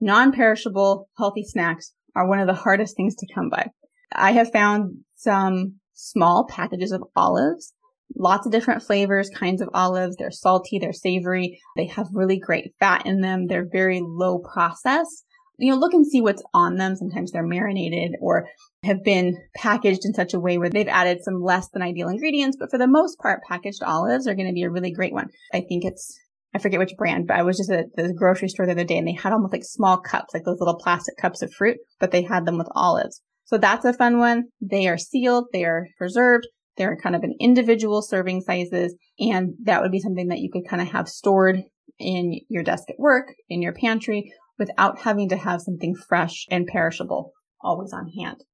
Non-perishable 0.00 1.08
healthy 1.18 1.42
snacks 1.42 1.92
are 2.14 2.28
one 2.28 2.38
of 2.38 2.46
the 2.46 2.54
hardest 2.54 2.96
things 2.96 3.16
to 3.16 3.34
come 3.34 3.48
by. 3.48 3.70
I 4.12 4.32
have 4.32 4.52
found 4.52 4.98
some 5.16 5.74
small 5.94 6.46
packages 6.48 6.92
of 6.92 7.02
olives. 7.16 7.72
Lots 8.16 8.46
of 8.46 8.52
different 8.52 8.82
flavors, 8.82 9.30
kinds 9.30 9.60
of 9.60 9.68
olives. 9.74 10.16
They're 10.16 10.30
salty, 10.30 10.78
they're 10.78 10.92
savory. 10.92 11.60
They 11.76 11.86
have 11.86 12.06
really 12.12 12.38
great 12.38 12.72
fat 12.80 13.04
in 13.04 13.20
them. 13.20 13.48
They're 13.48 13.68
very 13.70 14.00
low 14.02 14.38
process. 14.38 15.24
You 15.58 15.72
know, 15.72 15.78
look 15.78 15.92
and 15.92 16.06
see 16.06 16.20
what's 16.20 16.42
on 16.54 16.76
them. 16.76 16.96
Sometimes 16.96 17.32
they're 17.32 17.46
marinated 17.46 18.12
or 18.20 18.46
have 18.84 19.02
been 19.02 19.36
packaged 19.56 20.04
in 20.04 20.14
such 20.14 20.32
a 20.34 20.40
way 20.40 20.56
where 20.56 20.70
they've 20.70 20.88
added 20.88 21.18
some 21.22 21.42
less 21.42 21.68
than 21.68 21.82
ideal 21.82 22.08
ingredients. 22.08 22.56
But 22.58 22.70
for 22.70 22.78
the 22.78 22.86
most 22.86 23.18
part, 23.18 23.42
packaged 23.48 23.82
olives 23.82 24.26
are 24.26 24.34
going 24.34 24.48
to 24.48 24.54
be 24.54 24.62
a 24.62 24.70
really 24.70 24.92
great 24.92 25.12
one. 25.12 25.28
I 25.52 25.60
think 25.60 25.84
it's 25.84 26.16
I 26.54 26.58
forget 26.58 26.78
which 26.78 26.96
brand, 26.96 27.26
but 27.26 27.36
I 27.36 27.42
was 27.42 27.58
just 27.58 27.70
at 27.70 27.86
the 27.94 28.14
grocery 28.14 28.48
store 28.48 28.66
the 28.66 28.72
other 28.72 28.84
day 28.84 28.96
and 28.96 29.06
they 29.06 29.12
had 29.12 29.32
almost 29.32 29.52
like 29.52 29.64
small 29.64 29.98
cups, 29.98 30.32
like 30.32 30.44
those 30.44 30.60
little 30.60 30.78
plastic 30.78 31.16
cups 31.18 31.42
of 31.42 31.52
fruit, 31.52 31.76
but 32.00 32.10
they 32.10 32.22
had 32.22 32.46
them 32.46 32.56
with 32.56 32.68
olives. 32.74 33.20
So 33.44 33.58
that's 33.58 33.84
a 33.84 33.92
fun 33.92 34.18
one. 34.18 34.44
They 34.60 34.88
are 34.88 34.98
sealed. 34.98 35.46
They 35.52 35.64
are 35.64 35.88
preserved. 35.98 36.46
They're 36.76 36.96
kind 36.96 37.16
of 37.16 37.22
in 37.22 37.34
individual 37.40 38.02
serving 38.02 38.42
sizes. 38.42 38.94
And 39.18 39.54
that 39.64 39.82
would 39.82 39.92
be 39.92 40.00
something 40.00 40.28
that 40.28 40.38
you 40.38 40.50
could 40.50 40.68
kind 40.68 40.80
of 40.80 40.88
have 40.88 41.08
stored 41.08 41.62
in 41.98 42.40
your 42.48 42.62
desk 42.62 42.84
at 42.88 42.98
work, 42.98 43.34
in 43.48 43.60
your 43.60 43.72
pantry, 43.72 44.32
without 44.58 45.00
having 45.00 45.28
to 45.28 45.36
have 45.36 45.60
something 45.62 45.94
fresh 45.94 46.46
and 46.50 46.66
perishable 46.66 47.32
always 47.60 47.92
on 47.92 48.08
hand. 48.08 48.44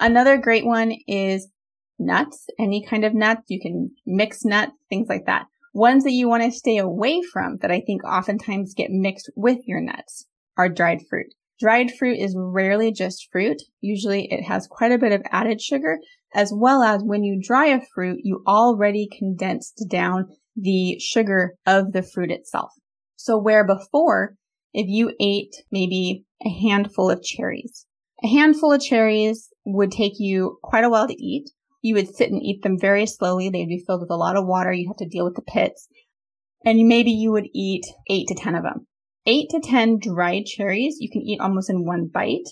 Another 0.00 0.36
great 0.36 0.66
one 0.66 0.92
is 1.06 1.48
nuts, 1.98 2.46
any 2.58 2.84
kind 2.84 3.04
of 3.04 3.14
nuts. 3.14 3.42
You 3.48 3.60
can 3.60 3.90
mix 4.06 4.44
nuts, 4.44 4.72
things 4.88 5.08
like 5.08 5.26
that. 5.26 5.46
Ones 5.72 6.04
that 6.04 6.12
you 6.12 6.28
want 6.28 6.42
to 6.42 6.50
stay 6.50 6.78
away 6.78 7.20
from 7.32 7.58
that 7.60 7.70
I 7.70 7.80
think 7.80 8.04
oftentimes 8.04 8.74
get 8.74 8.90
mixed 8.90 9.30
with 9.36 9.58
your 9.66 9.80
nuts 9.80 10.26
are 10.56 10.68
dried 10.68 11.00
fruit. 11.08 11.34
Dried 11.60 11.92
fruit 11.96 12.18
is 12.18 12.36
rarely 12.36 12.92
just 12.92 13.28
fruit. 13.30 13.62
Usually 13.80 14.26
it 14.30 14.44
has 14.44 14.66
quite 14.68 14.92
a 14.92 14.98
bit 14.98 15.12
of 15.12 15.22
added 15.30 15.60
sugar, 15.60 15.98
as 16.34 16.52
well 16.54 16.82
as 16.82 17.02
when 17.04 17.22
you 17.22 17.40
dry 17.40 17.66
a 17.66 17.80
fruit, 17.94 18.18
you 18.22 18.42
already 18.46 19.08
condensed 19.18 19.84
down 19.88 20.26
the 20.56 20.98
sugar 20.98 21.54
of 21.66 21.92
the 21.92 22.02
fruit 22.02 22.30
itself. 22.30 22.72
So 23.16 23.38
where 23.38 23.64
before, 23.64 24.34
if 24.74 24.88
you 24.88 25.14
ate 25.20 25.54
maybe 25.70 26.24
a 26.44 26.50
handful 26.50 27.08
of 27.10 27.22
cherries, 27.22 27.86
a 28.22 28.28
handful 28.28 28.72
of 28.72 28.82
cherries 28.82 29.48
would 29.64 29.92
take 29.92 30.14
you 30.18 30.58
quite 30.62 30.84
a 30.84 30.90
while 30.90 31.06
to 31.06 31.14
eat. 31.14 31.50
You 31.80 31.94
would 31.94 32.14
sit 32.14 32.30
and 32.30 32.42
eat 32.42 32.62
them 32.62 32.78
very 32.78 33.06
slowly. 33.06 33.48
They'd 33.48 33.68
be 33.68 33.84
filled 33.86 34.00
with 34.00 34.10
a 34.10 34.16
lot 34.16 34.36
of 34.36 34.46
water. 34.46 34.72
You'd 34.72 34.88
have 34.88 34.96
to 34.96 35.08
deal 35.08 35.24
with 35.24 35.36
the 35.36 35.42
pits. 35.42 35.88
And 36.64 36.88
maybe 36.88 37.10
you 37.10 37.30
would 37.30 37.48
eat 37.54 37.84
eight 38.08 38.26
to 38.28 38.34
10 38.34 38.54
of 38.54 38.62
them. 38.62 38.86
Eight 39.26 39.50
to 39.50 39.60
10 39.60 39.98
dried 40.00 40.46
cherries 40.46 40.96
you 40.98 41.10
can 41.10 41.22
eat 41.22 41.40
almost 41.40 41.70
in 41.70 41.84
one 41.84 42.10
bite. 42.12 42.48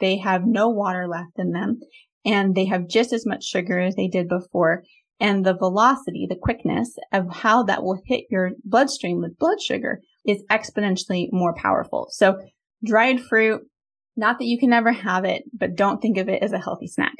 They 0.00 0.18
have 0.18 0.46
no 0.46 0.68
water 0.68 1.08
left 1.08 1.38
in 1.38 1.52
them 1.52 1.80
and 2.24 2.54
they 2.54 2.66
have 2.66 2.88
just 2.88 3.12
as 3.12 3.26
much 3.26 3.44
sugar 3.44 3.80
as 3.80 3.94
they 3.94 4.08
did 4.08 4.28
before. 4.28 4.82
And 5.20 5.46
the 5.46 5.56
velocity, 5.56 6.26
the 6.28 6.38
quickness 6.40 6.96
of 7.12 7.26
how 7.30 7.62
that 7.64 7.82
will 7.82 8.00
hit 8.06 8.24
your 8.30 8.52
bloodstream 8.64 9.20
with 9.20 9.38
blood 9.38 9.60
sugar 9.62 10.00
is 10.26 10.42
exponentially 10.50 11.28
more 11.32 11.54
powerful. 11.54 12.08
So 12.10 12.38
dried 12.84 13.20
fruit, 13.20 13.62
not 14.16 14.38
that 14.38 14.46
you 14.46 14.58
can 14.58 14.70
never 14.70 14.92
have 14.92 15.24
it, 15.24 15.42
but 15.52 15.76
don't 15.76 16.00
think 16.00 16.18
of 16.18 16.28
it 16.28 16.42
as 16.42 16.52
a 16.52 16.58
healthy 16.58 16.86
snack. 16.86 17.14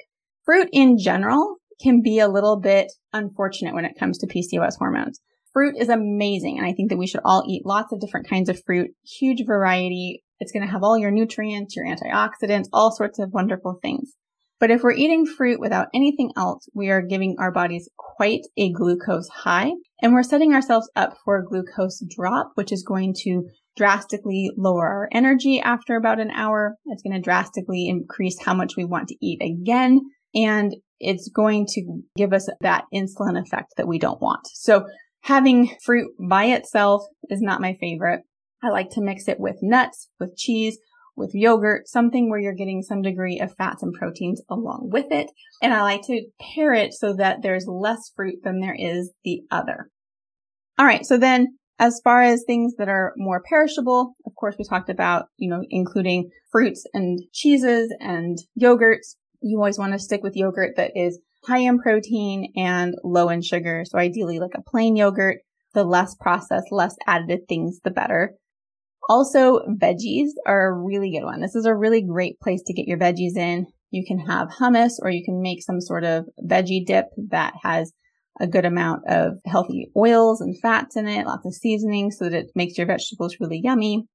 Fruit 0.44 0.68
in 0.72 0.98
general 0.98 1.56
can 1.80 2.02
be 2.02 2.18
a 2.18 2.28
little 2.28 2.60
bit 2.60 2.92
unfortunate 3.12 3.74
when 3.74 3.84
it 3.84 3.98
comes 3.98 4.18
to 4.18 4.26
PCOS 4.26 4.76
hormones. 4.78 5.20
Fruit 5.52 5.74
is 5.78 5.88
amazing. 5.88 6.58
And 6.58 6.66
I 6.66 6.72
think 6.72 6.90
that 6.90 6.96
we 6.96 7.06
should 7.06 7.20
all 7.24 7.44
eat 7.46 7.66
lots 7.66 7.92
of 7.92 8.00
different 8.00 8.28
kinds 8.28 8.48
of 8.48 8.62
fruit, 8.64 8.90
huge 9.04 9.44
variety. 9.46 10.22
It's 10.40 10.52
going 10.52 10.64
to 10.64 10.72
have 10.72 10.82
all 10.82 10.98
your 10.98 11.10
nutrients, 11.10 11.76
your 11.76 11.86
antioxidants, 11.86 12.68
all 12.72 12.90
sorts 12.90 13.18
of 13.18 13.32
wonderful 13.32 13.78
things. 13.82 14.12
But 14.62 14.70
if 14.70 14.84
we're 14.84 14.92
eating 14.92 15.26
fruit 15.26 15.58
without 15.58 15.88
anything 15.92 16.30
else, 16.36 16.68
we 16.72 16.88
are 16.90 17.02
giving 17.02 17.34
our 17.40 17.50
bodies 17.50 17.88
quite 17.96 18.42
a 18.56 18.70
glucose 18.70 19.26
high 19.26 19.72
and 20.00 20.14
we're 20.14 20.22
setting 20.22 20.54
ourselves 20.54 20.88
up 20.94 21.16
for 21.24 21.36
a 21.36 21.44
glucose 21.44 22.00
drop, 22.08 22.52
which 22.54 22.70
is 22.70 22.84
going 22.84 23.12
to 23.22 23.48
drastically 23.76 24.52
lower 24.56 24.86
our 24.86 25.08
energy 25.10 25.60
after 25.60 25.96
about 25.96 26.20
an 26.20 26.30
hour. 26.30 26.76
It's 26.86 27.02
going 27.02 27.12
to 27.12 27.20
drastically 27.20 27.88
increase 27.88 28.40
how 28.40 28.54
much 28.54 28.76
we 28.76 28.84
want 28.84 29.08
to 29.08 29.16
eat 29.20 29.42
again. 29.42 30.00
And 30.32 30.76
it's 31.00 31.28
going 31.28 31.66
to 31.70 32.00
give 32.14 32.32
us 32.32 32.48
that 32.60 32.84
insulin 32.94 33.36
effect 33.42 33.72
that 33.78 33.88
we 33.88 33.98
don't 33.98 34.22
want. 34.22 34.46
So 34.46 34.84
having 35.22 35.74
fruit 35.82 36.12
by 36.20 36.44
itself 36.44 37.02
is 37.30 37.40
not 37.42 37.60
my 37.60 37.76
favorite. 37.80 38.20
I 38.62 38.68
like 38.68 38.90
to 38.90 39.02
mix 39.02 39.26
it 39.26 39.40
with 39.40 39.56
nuts, 39.60 40.08
with 40.20 40.36
cheese, 40.36 40.78
with 41.16 41.34
yogurt, 41.34 41.88
something 41.88 42.30
where 42.30 42.40
you're 42.40 42.54
getting 42.54 42.82
some 42.82 43.02
degree 43.02 43.38
of 43.40 43.54
fats 43.56 43.82
and 43.82 43.92
proteins 43.92 44.42
along 44.48 44.88
with 44.90 45.06
it. 45.10 45.30
And 45.62 45.74
I 45.74 45.82
like 45.82 46.02
to 46.06 46.24
pair 46.54 46.72
it 46.72 46.94
so 46.94 47.14
that 47.14 47.42
there's 47.42 47.66
less 47.66 48.10
fruit 48.14 48.36
than 48.42 48.60
there 48.60 48.76
is 48.78 49.12
the 49.24 49.42
other. 49.50 49.90
All 50.78 50.86
right. 50.86 51.04
So 51.04 51.18
then 51.18 51.58
as 51.78 52.00
far 52.02 52.22
as 52.22 52.44
things 52.44 52.74
that 52.78 52.88
are 52.88 53.12
more 53.16 53.42
perishable, 53.48 54.14
of 54.26 54.34
course, 54.34 54.56
we 54.58 54.64
talked 54.64 54.88
about, 54.88 55.26
you 55.36 55.50
know, 55.50 55.62
including 55.68 56.30
fruits 56.50 56.84
and 56.94 57.20
cheeses 57.32 57.92
and 58.00 58.38
yogurts. 58.60 59.16
You 59.40 59.58
always 59.58 59.78
want 59.78 59.92
to 59.92 59.98
stick 59.98 60.22
with 60.22 60.36
yogurt 60.36 60.76
that 60.76 60.92
is 60.94 61.18
high 61.44 61.58
in 61.58 61.78
protein 61.80 62.52
and 62.56 62.94
low 63.02 63.28
in 63.28 63.42
sugar. 63.42 63.84
So 63.84 63.98
ideally 63.98 64.38
like 64.38 64.54
a 64.54 64.62
plain 64.62 64.96
yogurt, 64.96 65.38
the 65.74 65.84
less 65.84 66.14
processed, 66.14 66.70
less 66.70 66.94
added 67.06 67.48
things, 67.48 67.80
the 67.82 67.90
better. 67.90 68.34
Also, 69.08 69.60
veggies 69.80 70.30
are 70.46 70.68
a 70.68 70.78
really 70.78 71.10
good 71.10 71.24
one. 71.24 71.40
This 71.40 71.54
is 71.54 71.66
a 71.66 71.74
really 71.74 72.02
great 72.02 72.38
place 72.40 72.62
to 72.66 72.72
get 72.72 72.86
your 72.86 72.98
veggies 72.98 73.36
in. 73.36 73.66
You 73.90 74.04
can 74.06 74.18
have 74.18 74.48
hummus 74.48 74.92
or 75.00 75.10
you 75.10 75.24
can 75.24 75.42
make 75.42 75.62
some 75.62 75.80
sort 75.80 76.04
of 76.04 76.26
veggie 76.42 76.86
dip 76.86 77.06
that 77.30 77.54
has 77.62 77.92
a 78.40 78.46
good 78.46 78.64
amount 78.64 79.02
of 79.08 79.34
healthy 79.46 79.90
oils 79.96 80.40
and 80.40 80.58
fats 80.60 80.96
in 80.96 81.06
it, 81.06 81.26
lots 81.26 81.44
of 81.44 81.54
seasoning 81.54 82.10
so 82.10 82.24
that 82.24 82.34
it 82.34 82.46
makes 82.54 82.78
your 82.78 82.86
vegetables 82.86 83.36
really 83.40 83.60
yummy. 83.62 84.06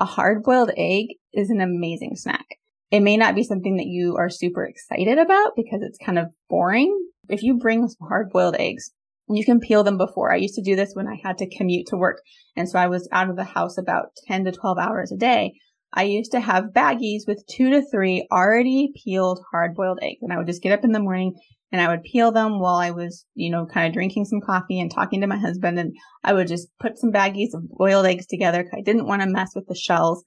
A 0.00 0.04
hard 0.04 0.42
boiled 0.42 0.70
egg 0.76 1.06
is 1.32 1.50
an 1.50 1.60
amazing 1.60 2.12
snack. 2.14 2.46
It 2.90 3.00
may 3.00 3.16
not 3.16 3.34
be 3.34 3.42
something 3.42 3.76
that 3.76 3.86
you 3.86 4.16
are 4.16 4.30
super 4.30 4.64
excited 4.64 5.18
about 5.18 5.52
because 5.56 5.80
it's 5.82 5.98
kind 5.98 6.18
of 6.18 6.26
boring. 6.48 6.96
If 7.28 7.42
you 7.42 7.58
bring 7.58 7.88
some 7.88 8.06
hard 8.06 8.30
boiled 8.30 8.56
eggs, 8.56 8.92
you 9.28 9.44
can 9.44 9.60
peel 9.60 9.82
them 9.82 9.96
before. 9.96 10.32
I 10.32 10.36
used 10.36 10.54
to 10.56 10.62
do 10.62 10.76
this 10.76 10.92
when 10.94 11.06
I 11.06 11.20
had 11.22 11.38
to 11.38 11.48
commute 11.48 11.86
to 11.88 11.96
work. 11.96 12.20
And 12.56 12.68
so 12.68 12.78
I 12.78 12.88
was 12.88 13.08
out 13.12 13.30
of 13.30 13.36
the 13.36 13.44
house 13.44 13.78
about 13.78 14.16
10 14.26 14.44
to 14.44 14.52
12 14.52 14.78
hours 14.78 15.12
a 15.12 15.16
day. 15.16 15.54
I 15.92 16.02
used 16.02 16.32
to 16.32 16.40
have 16.40 16.72
baggies 16.74 17.22
with 17.26 17.44
two 17.48 17.70
to 17.70 17.82
three 17.90 18.26
already 18.30 18.92
peeled 19.02 19.40
hard 19.50 19.74
boiled 19.74 20.00
eggs. 20.02 20.18
And 20.22 20.32
I 20.32 20.36
would 20.36 20.46
just 20.46 20.62
get 20.62 20.72
up 20.72 20.84
in 20.84 20.92
the 20.92 21.00
morning 21.00 21.34
and 21.72 21.80
I 21.80 21.88
would 21.88 22.02
peel 22.02 22.32
them 22.32 22.60
while 22.60 22.76
I 22.76 22.90
was, 22.90 23.24
you 23.34 23.50
know, 23.50 23.66
kind 23.66 23.86
of 23.86 23.94
drinking 23.94 24.26
some 24.26 24.40
coffee 24.40 24.80
and 24.80 24.90
talking 24.90 25.20
to 25.20 25.26
my 25.26 25.38
husband. 25.38 25.78
And 25.78 25.94
I 26.22 26.32
would 26.32 26.48
just 26.48 26.68
put 26.80 26.98
some 26.98 27.12
baggies 27.12 27.54
of 27.54 27.68
boiled 27.68 28.06
eggs 28.06 28.26
together. 28.26 28.68
I 28.76 28.82
didn't 28.82 29.06
want 29.06 29.22
to 29.22 29.28
mess 29.28 29.52
with 29.54 29.66
the 29.68 29.74
shells 29.74 30.24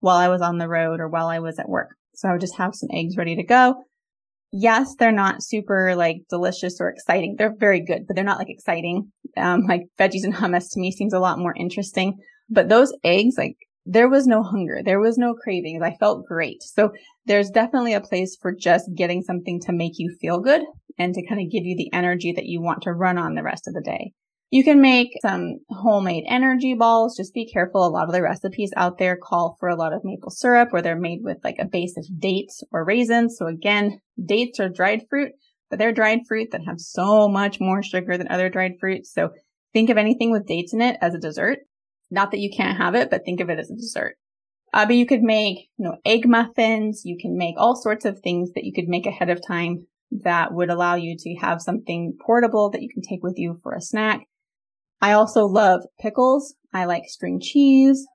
while 0.00 0.16
I 0.16 0.28
was 0.28 0.40
on 0.40 0.58
the 0.58 0.68
road 0.68 1.00
or 1.00 1.08
while 1.08 1.26
I 1.26 1.40
was 1.40 1.58
at 1.58 1.68
work. 1.68 1.88
So 2.14 2.28
I 2.28 2.32
would 2.32 2.40
just 2.40 2.56
have 2.56 2.74
some 2.74 2.88
eggs 2.92 3.16
ready 3.16 3.36
to 3.36 3.44
go 3.44 3.84
yes, 4.52 4.94
they're 4.98 5.12
not 5.12 5.42
super 5.42 5.94
like 5.96 6.18
delicious 6.30 6.80
or 6.80 6.88
exciting. 6.88 7.36
They're 7.38 7.54
very 7.58 7.84
good, 7.84 8.06
but 8.06 8.14
they're 8.14 8.24
not 8.24 8.38
like 8.38 8.50
exciting. 8.50 9.12
Um, 9.36 9.62
like 9.68 9.82
veggies 9.98 10.24
and 10.24 10.34
hummus 10.34 10.72
to 10.72 10.80
me 10.80 10.90
seems 10.90 11.12
a 11.12 11.20
lot 11.20 11.38
more 11.38 11.54
interesting. 11.56 12.16
But 12.50 12.68
those 12.68 12.92
eggs, 13.04 13.34
like 13.36 13.56
there 13.84 14.08
was 14.08 14.26
no 14.26 14.42
hunger. 14.42 14.80
There 14.84 15.00
was 15.00 15.16
no 15.16 15.34
cravings. 15.34 15.82
I 15.82 15.96
felt 15.98 16.26
great. 16.26 16.62
So 16.62 16.92
there's 17.26 17.50
definitely 17.50 17.94
a 17.94 18.00
place 18.00 18.36
for 18.40 18.54
just 18.54 18.90
getting 18.94 19.22
something 19.22 19.60
to 19.60 19.72
make 19.72 19.94
you 19.96 20.14
feel 20.20 20.40
good 20.40 20.62
and 20.98 21.14
to 21.14 21.26
kind 21.26 21.40
of 21.40 21.50
give 21.50 21.64
you 21.64 21.76
the 21.76 21.92
energy 21.92 22.32
that 22.32 22.46
you 22.46 22.60
want 22.60 22.82
to 22.82 22.92
run 22.92 23.16
on 23.16 23.34
the 23.34 23.42
rest 23.42 23.68
of 23.68 23.74
the 23.74 23.80
day. 23.80 24.12
You 24.50 24.64
can 24.64 24.80
make 24.80 25.10
some 25.20 25.58
homemade 25.68 26.24
energy 26.26 26.72
balls. 26.72 27.16
Just 27.16 27.34
be 27.34 27.50
careful. 27.50 27.86
A 27.86 27.88
lot 27.88 28.06
of 28.08 28.14
the 28.14 28.22
recipes 28.22 28.72
out 28.76 28.96
there 28.96 29.16
call 29.16 29.56
for 29.60 29.68
a 29.68 29.76
lot 29.76 29.92
of 29.92 30.04
maple 30.04 30.30
syrup 30.30 30.70
or 30.72 30.80
they're 30.80 30.96
made 30.96 31.20
with 31.22 31.38
like 31.44 31.58
a 31.58 31.66
base 31.66 31.98
of 31.98 32.06
dates 32.18 32.62
or 32.72 32.84
raisins. 32.84 33.36
So 33.38 33.46
again, 33.46 34.00
dates 34.22 34.58
are 34.58 34.70
dried 34.70 35.02
fruit, 35.10 35.32
but 35.68 35.78
they're 35.78 35.92
dried 35.92 36.20
fruit 36.26 36.50
that 36.52 36.64
have 36.64 36.80
so 36.80 37.28
much 37.28 37.60
more 37.60 37.82
sugar 37.82 38.16
than 38.16 38.28
other 38.28 38.48
dried 38.48 38.78
fruits. 38.80 39.12
So 39.12 39.30
think 39.74 39.90
of 39.90 39.98
anything 39.98 40.30
with 40.30 40.46
dates 40.46 40.72
in 40.72 40.80
it 40.80 40.96
as 41.02 41.14
a 41.14 41.18
dessert. 41.18 41.58
Not 42.10 42.30
that 42.30 42.40
you 42.40 42.50
can't 42.50 42.78
have 42.78 42.94
it, 42.94 43.10
but 43.10 43.26
think 43.26 43.40
of 43.40 43.50
it 43.50 43.58
as 43.58 43.70
a 43.70 43.76
dessert. 43.76 44.16
Uh, 44.72 44.86
but 44.86 44.96
you 44.96 45.04
could 45.04 45.22
make, 45.22 45.68
you 45.76 45.84
know, 45.84 45.96
egg 46.06 46.26
muffins. 46.26 47.02
You 47.04 47.18
can 47.20 47.36
make 47.36 47.56
all 47.58 47.76
sorts 47.76 48.06
of 48.06 48.20
things 48.20 48.52
that 48.54 48.64
you 48.64 48.72
could 48.72 48.88
make 48.88 49.04
ahead 49.04 49.28
of 49.28 49.46
time 49.46 49.86
that 50.10 50.54
would 50.54 50.70
allow 50.70 50.94
you 50.94 51.16
to 51.18 51.34
have 51.36 51.60
something 51.60 52.16
portable 52.18 52.70
that 52.70 52.80
you 52.80 52.88
can 52.88 53.02
take 53.02 53.22
with 53.22 53.34
you 53.36 53.60
for 53.62 53.74
a 53.74 53.80
snack. 53.80 54.27
I 55.00 55.12
also 55.12 55.46
love 55.46 55.82
pickles. 56.00 56.54
I 56.72 56.84
like 56.84 57.04
string 57.06 57.40
cheese. 57.40 58.06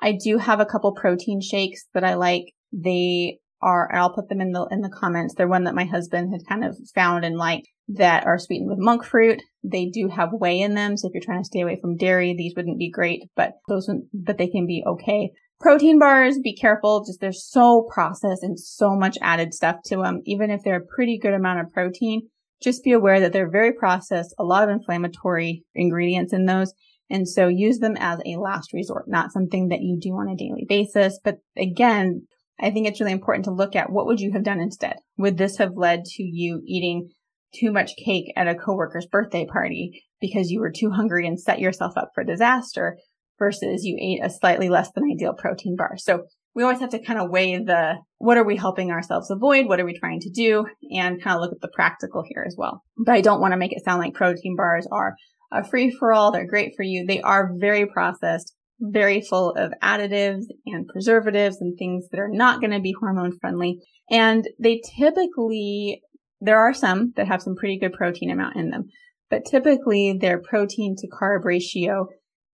I 0.00 0.12
do 0.22 0.38
have 0.38 0.60
a 0.60 0.66
couple 0.66 0.92
protein 0.92 1.40
shakes 1.40 1.84
that 1.94 2.04
I 2.04 2.14
like. 2.14 2.52
They 2.72 3.38
are, 3.60 3.88
I'll 3.94 4.12
put 4.12 4.28
them 4.28 4.40
in 4.40 4.52
the, 4.52 4.66
in 4.70 4.80
the 4.80 4.90
comments. 4.90 5.34
They're 5.34 5.48
one 5.48 5.64
that 5.64 5.74
my 5.74 5.84
husband 5.84 6.32
had 6.32 6.46
kind 6.48 6.64
of 6.64 6.76
found 6.94 7.24
and 7.24 7.36
liked 7.36 7.68
that 7.88 8.26
are 8.26 8.38
sweetened 8.38 8.70
with 8.70 8.78
monk 8.78 9.04
fruit. 9.04 9.42
They 9.62 9.86
do 9.86 10.08
have 10.08 10.30
whey 10.32 10.60
in 10.60 10.74
them. 10.74 10.96
So 10.96 11.08
if 11.08 11.14
you're 11.14 11.22
trying 11.22 11.42
to 11.42 11.46
stay 11.46 11.60
away 11.60 11.78
from 11.80 11.96
dairy, 11.96 12.34
these 12.36 12.54
wouldn't 12.56 12.78
be 12.78 12.90
great, 12.90 13.22
but 13.36 13.52
those, 13.68 13.88
but 14.12 14.38
they 14.38 14.48
can 14.48 14.66
be 14.66 14.82
okay. 14.86 15.30
Protein 15.60 16.00
bars, 16.00 16.38
be 16.42 16.56
careful. 16.56 17.04
Just 17.04 17.20
they're 17.20 17.32
so 17.32 17.88
processed 17.92 18.42
and 18.42 18.58
so 18.58 18.96
much 18.96 19.16
added 19.22 19.54
stuff 19.54 19.76
to 19.86 19.96
them. 19.96 20.22
Even 20.24 20.50
if 20.50 20.62
they're 20.64 20.82
a 20.82 20.94
pretty 20.96 21.18
good 21.18 21.34
amount 21.34 21.60
of 21.60 21.72
protein, 21.72 22.22
just 22.62 22.84
be 22.84 22.92
aware 22.92 23.20
that 23.20 23.32
they're 23.32 23.50
very 23.50 23.72
processed, 23.72 24.34
a 24.38 24.44
lot 24.44 24.62
of 24.64 24.70
inflammatory 24.70 25.64
ingredients 25.74 26.32
in 26.32 26.46
those. 26.46 26.72
And 27.10 27.28
so 27.28 27.48
use 27.48 27.78
them 27.78 27.96
as 27.98 28.20
a 28.24 28.36
last 28.36 28.72
resort, 28.72 29.04
not 29.06 29.32
something 29.32 29.68
that 29.68 29.82
you 29.82 29.98
do 30.00 30.10
on 30.10 30.28
a 30.28 30.36
daily 30.36 30.64
basis. 30.66 31.18
But 31.22 31.38
again, 31.56 32.26
I 32.60 32.70
think 32.70 32.86
it's 32.86 33.00
really 33.00 33.12
important 33.12 33.44
to 33.46 33.52
look 33.52 33.76
at 33.76 33.90
what 33.90 34.06
would 34.06 34.20
you 34.20 34.32
have 34.32 34.44
done 34.44 34.60
instead? 34.60 34.96
Would 35.18 35.36
this 35.36 35.58
have 35.58 35.76
led 35.76 36.04
to 36.04 36.22
you 36.22 36.62
eating 36.66 37.10
too 37.54 37.72
much 37.72 37.96
cake 37.96 38.32
at 38.36 38.48
a 38.48 38.54
coworker's 38.54 39.06
birthday 39.06 39.44
party 39.44 40.02
because 40.20 40.50
you 40.50 40.60
were 40.60 40.72
too 40.72 40.90
hungry 40.90 41.26
and 41.26 41.38
set 41.38 41.58
yourself 41.58 41.96
up 41.96 42.10
for 42.14 42.24
disaster 42.24 42.96
versus 43.38 43.84
you 43.84 43.98
ate 44.00 44.24
a 44.24 44.30
slightly 44.30 44.68
less 44.68 44.90
than 44.92 45.04
ideal 45.12 45.34
protein 45.34 45.76
bar? 45.76 45.96
So 45.96 46.24
we 46.54 46.62
always 46.62 46.80
have 46.80 46.90
to 46.90 47.02
kind 47.02 47.18
of 47.18 47.30
weigh 47.30 47.56
the 47.58 47.94
what 48.18 48.36
are 48.36 48.44
we 48.44 48.56
helping 48.56 48.90
ourselves 48.90 49.30
avoid? 49.30 49.66
What 49.66 49.80
are 49.80 49.84
we 49.84 49.98
trying 49.98 50.20
to 50.20 50.30
do? 50.30 50.66
And 50.90 51.22
kind 51.22 51.36
of 51.36 51.40
look 51.40 51.52
at 51.52 51.60
the 51.60 51.72
practical 51.74 52.22
here 52.26 52.44
as 52.46 52.54
well. 52.56 52.82
But 52.96 53.14
I 53.14 53.20
don't 53.20 53.40
want 53.40 53.52
to 53.52 53.58
make 53.58 53.72
it 53.72 53.84
sound 53.84 54.00
like 54.00 54.14
protein 54.14 54.54
bars 54.56 54.86
are 54.92 55.16
a 55.52 55.64
free 55.64 55.90
for 55.90 56.12
all. 56.12 56.30
They're 56.30 56.46
great 56.46 56.74
for 56.76 56.82
you. 56.82 57.06
They 57.06 57.20
are 57.20 57.52
very 57.58 57.86
processed, 57.86 58.54
very 58.80 59.20
full 59.20 59.50
of 59.50 59.72
additives 59.82 60.44
and 60.66 60.86
preservatives 60.88 61.58
and 61.60 61.76
things 61.78 62.08
that 62.10 62.20
are 62.20 62.30
not 62.30 62.60
going 62.60 62.72
to 62.72 62.80
be 62.80 62.94
hormone 62.98 63.38
friendly. 63.40 63.80
And 64.10 64.46
they 64.58 64.80
typically, 64.98 66.02
there 66.40 66.58
are 66.58 66.74
some 66.74 67.12
that 67.16 67.28
have 67.28 67.42
some 67.42 67.56
pretty 67.56 67.78
good 67.78 67.92
protein 67.92 68.30
amount 68.30 68.56
in 68.56 68.70
them, 68.70 68.88
but 69.30 69.44
typically 69.44 70.16
their 70.20 70.40
protein 70.40 70.96
to 70.98 71.08
carb 71.08 71.44
ratio 71.44 72.08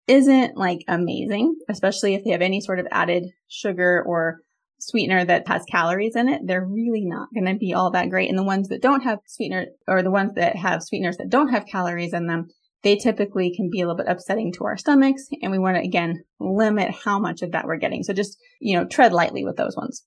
isn't 0.08 0.58
like 0.58 0.80
amazing, 0.88 1.56
especially 1.70 2.16
if 2.16 2.24
they 2.24 2.32
have 2.32 2.42
any 2.42 2.62
sort 2.62 2.80
of 2.80 2.88
added 2.92 3.26
sugar 3.48 4.04
or 4.06 4.40
sweetener 4.80 5.26
that 5.26 5.48
has 5.48 5.64
calories 5.66 6.16
in 6.16 6.30
it, 6.30 6.42
they're 6.46 6.66
really 6.66 7.04
not 7.04 7.30
going 7.34 7.46
to 7.46 7.58
be 7.58 7.74
all 7.74 7.92
that 7.92 8.10
great. 8.10 8.30
And 8.30 8.38
the 8.38 8.44
ones 8.44 8.70
that 8.70 8.82
don't 8.82 9.04
have 9.04 9.20
sweetener 9.26 9.68
or 9.88 10.04
the 10.04 10.12
ones 10.12 10.34
that 10.36 10.56
have 10.56 10.84
sweeteners 10.84 11.18
that 11.18 11.30
don't 11.30 11.50
have 11.50 11.66
calories 11.66 12.14
in 12.14 12.28
them, 12.28 12.48
they 12.84 12.96
typically 12.96 13.54
can 13.56 13.70
be 13.72 13.82
a 13.82 13.88
little 13.88 13.98
bit 13.98 14.08
upsetting 14.08 14.54
to 14.54 14.66
our 14.66 14.78
stomachs. 14.78 15.28
And 15.42 15.52
we 15.52 15.60
want 15.60 15.78
to 15.78 15.84
again 15.84 16.24
limit 16.40 16.96
how 17.04 17.20
much 17.20 17.42
of 17.42 17.52
that 17.52 17.66
we're 17.66 17.78
getting. 17.78 18.04
So 18.04 18.14
just, 18.14 18.38
you 18.62 18.78
know, 18.78 18.86
tread 18.86 19.14
lightly 19.14 19.44
with 19.44 19.58
those 19.58 19.76
ones. 19.76 20.04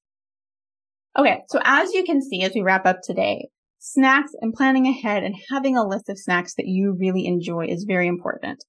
Okay. 1.19 1.43
So 1.49 1.61
as 1.65 1.93
you 1.93 2.05
can 2.05 2.23
see, 2.23 2.43
as 2.43 2.53
we 2.55 2.63
wrap 2.63 2.87
up 2.87 3.01
today, 3.03 3.49
snacks 3.81 4.33
and 4.41 4.55
planning 4.55 4.87
ahead 4.87 5.25
and 5.25 5.35
having 5.51 5.77
a 5.77 5.87
list 5.87 6.09
of 6.09 6.19
snacks 6.19 6.55
that 6.55 6.67
you 6.67 6.97
really 6.99 7.27
enjoy 7.27 7.67
is 7.67 7.85
very 7.85 8.07
important. 8.07 8.65